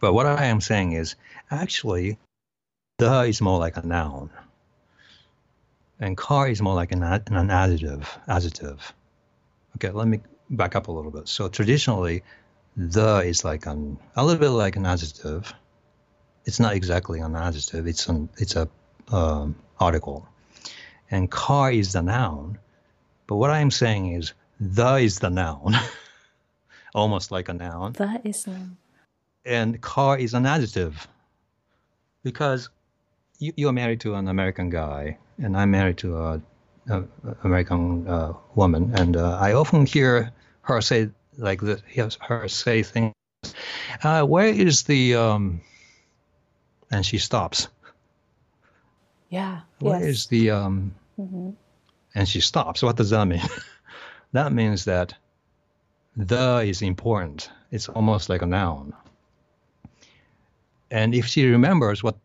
[0.00, 1.14] But what I am saying is
[1.50, 2.18] actually,
[2.98, 4.30] the is more like a noun,
[6.00, 8.18] and car is more like an, ad- an adjective.
[8.28, 8.92] Adjective.
[9.76, 10.20] Okay, let me
[10.50, 11.28] back up a little bit.
[11.28, 12.22] So traditionally,
[12.76, 15.52] the is like an a little bit like an adjective.
[16.44, 17.86] It's not exactly an adjective.
[17.86, 18.68] It's an it's a
[19.10, 20.28] um, article,
[21.10, 22.58] and car is the noun.
[23.26, 25.74] But what I'm saying is the is the noun,
[26.94, 27.92] almost like a noun.
[27.94, 28.76] That is noun.
[29.44, 31.06] And car is an adjective
[32.22, 32.68] because
[33.38, 36.42] you, you're married to an American guy, and I'm married to a,
[36.88, 37.04] a
[37.44, 40.32] American uh, woman, and uh, I often hear
[40.62, 41.82] her say like this,
[42.20, 43.12] her say things.
[44.02, 45.60] Uh, where is the um?
[46.90, 47.68] And she stops.
[49.28, 49.60] Yeah.
[49.80, 50.08] Where yes.
[50.08, 50.94] is the um?
[51.18, 51.50] Mm-hmm.
[52.14, 52.82] And she stops.
[52.82, 53.42] What does that mean?
[54.32, 55.14] that means that
[56.16, 57.50] the is important.
[57.70, 58.94] It's almost like a noun.
[60.90, 62.16] And if she remembers what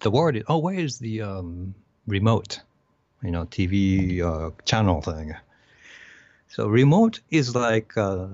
[0.00, 1.74] the word is, oh, where is the um,
[2.08, 2.60] remote?
[3.22, 5.34] You know, TV uh, channel thing.
[6.48, 8.28] So remote is like uh,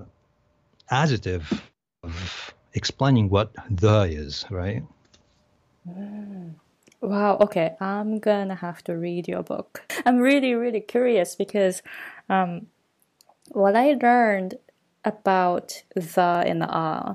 [0.90, 1.62] adjective
[2.04, 4.82] of explaining what the is, right?
[5.88, 6.54] Mm.
[7.00, 7.76] Wow, okay.
[7.80, 9.82] I'm gonna have to read your book.
[10.06, 11.82] I'm really, really curious because
[12.28, 12.68] um,
[13.52, 14.56] what I learned
[15.04, 17.14] about the and the uh,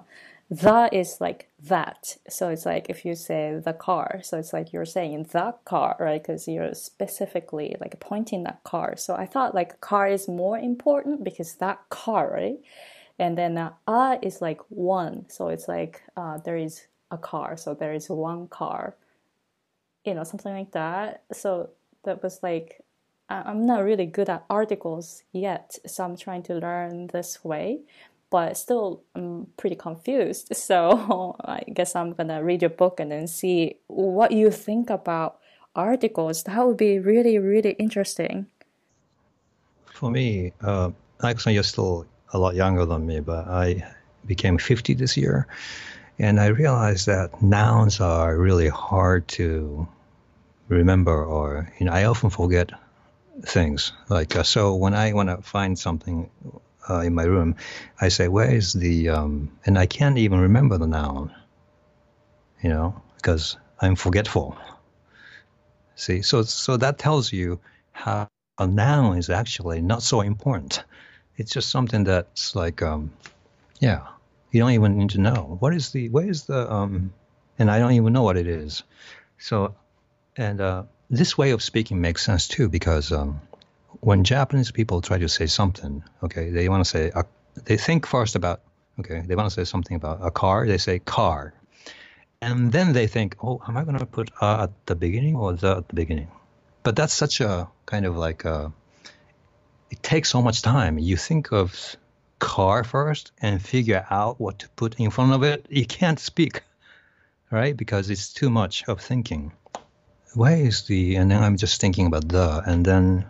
[0.49, 2.17] the is like that.
[2.27, 5.95] So it's like if you say the car, so it's like you're saying the car,
[5.99, 6.21] right?
[6.21, 8.97] Because you're specifically like pointing that car.
[8.97, 12.59] So I thought like car is more important because that car, right?
[13.19, 15.25] And then uh, uh is like one.
[15.29, 17.57] So it's like uh, there is a car.
[17.57, 18.95] So there is one car
[20.05, 21.23] you know, something like that.
[21.31, 21.69] So
[22.03, 22.81] that was like,
[23.29, 27.81] I'm not really good at articles yet, so I'm trying to learn this way,
[28.29, 30.49] but still I'm pretty confused.
[30.55, 35.39] So I guess I'm gonna read your book and then see what you think about
[35.75, 36.43] articles.
[36.43, 38.47] That would be really, really interesting.
[39.85, 40.91] For me, uh,
[41.23, 43.83] actually, you're still a lot younger than me, but I
[44.25, 45.47] became 50 this year.
[46.19, 49.87] And I realized that nouns are really hard to
[50.67, 52.71] remember, or you know, I often forget
[53.43, 53.93] things.
[54.09, 56.29] Like uh, so, when I want to find something
[56.89, 57.55] uh, in my room,
[57.99, 61.33] I say, "Where is the?" Um, and I can't even remember the noun.
[62.61, 64.57] You know, because I'm forgetful.
[65.95, 67.59] See, so so that tells you
[67.91, 68.27] how
[68.57, 70.83] a noun is actually not so important.
[71.37, 73.11] It's just something that's like, um,
[73.79, 74.07] yeah,
[74.51, 77.13] you don't even need to know what is the where is the um,
[77.57, 78.83] and I don't even know what it is.
[79.37, 79.75] So,
[80.37, 83.41] and uh, this way of speaking makes sense too because um,
[84.01, 87.23] when Japanese people try to say something, okay, they want to say uh,
[87.65, 88.61] they think first about
[88.99, 91.53] okay, they want to say something about a car, they say car,
[92.41, 95.53] and then they think, oh, am I going to put uh at the beginning or
[95.53, 96.27] the at the beginning?
[96.83, 98.71] But that's such a kind of like a,
[99.91, 100.97] it takes so much time.
[100.97, 101.97] You think of
[102.39, 106.63] car first and figure out what to put in front of it, you can't speak,
[107.51, 107.75] right?
[107.75, 109.51] Because it's too much of thinking.
[110.35, 113.25] Where is the, and then I'm just thinking about the, and then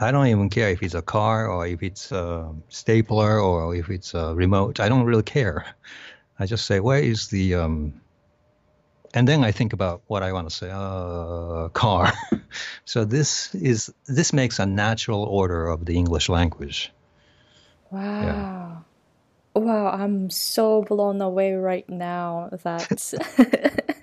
[0.00, 3.90] I don't even care if it's a car or if it's a stapler or if
[3.90, 4.80] it's a remote.
[4.80, 5.66] I don't really care.
[6.38, 8.00] I just say, where is the, um,
[9.12, 12.12] and then I think about what I want to say, uh, car.
[12.86, 16.90] so this is, this makes a natural order of the English language.
[17.90, 18.22] Wow.
[18.22, 18.76] Yeah.
[19.52, 23.96] Wow, I'm so blown away right now that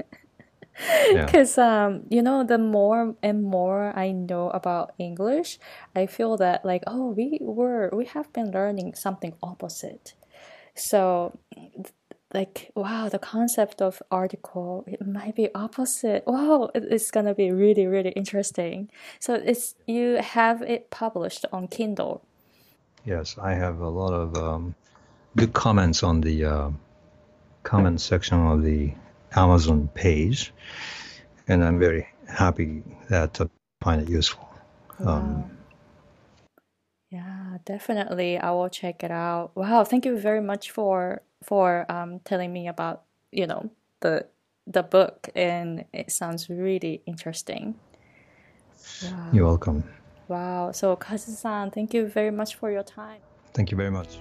[1.14, 1.86] because yeah.
[1.86, 5.60] um you know the more and more I know about English,
[5.96, 10.14] I feel that like oh we were we have been learning something opposite.
[10.76, 11.38] So
[12.34, 17.88] like wow the concept of article it might be opposite wow it's gonna be really
[17.88, 22.22] really interesting so it's you have it published on kindle
[23.08, 24.76] Yes, I have a lot of um,
[25.38, 26.72] good comments on the uh,
[27.64, 28.92] comment section of the
[29.36, 30.54] Amazon page,
[31.48, 33.50] and I'm very happy that I
[33.84, 34.48] find it useful.
[35.00, 35.18] Wow.
[35.18, 35.58] Um,
[37.10, 38.38] yeah, definitely.
[38.38, 39.52] I will check it out.
[39.56, 43.70] Wow, thank you very much for for um, telling me about you know
[44.02, 44.26] the
[44.66, 47.76] the book, and it sounds really interesting.
[49.04, 49.30] Wow.
[49.32, 49.84] You're welcome.
[50.28, 50.72] Wow.
[50.72, 53.22] So, Kazu-san, thank you very much for your time.
[53.54, 54.20] Thank you very much.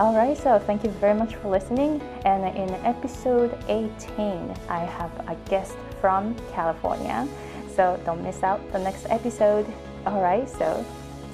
[0.00, 2.00] Alright, so thank you very much for listening.
[2.24, 7.28] And in episode 18, I have a guest from California.
[7.74, 9.66] So don't miss out the next episode.
[10.06, 10.84] Alright, so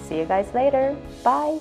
[0.05, 0.95] see you guys later.
[1.25, 1.59] Bye.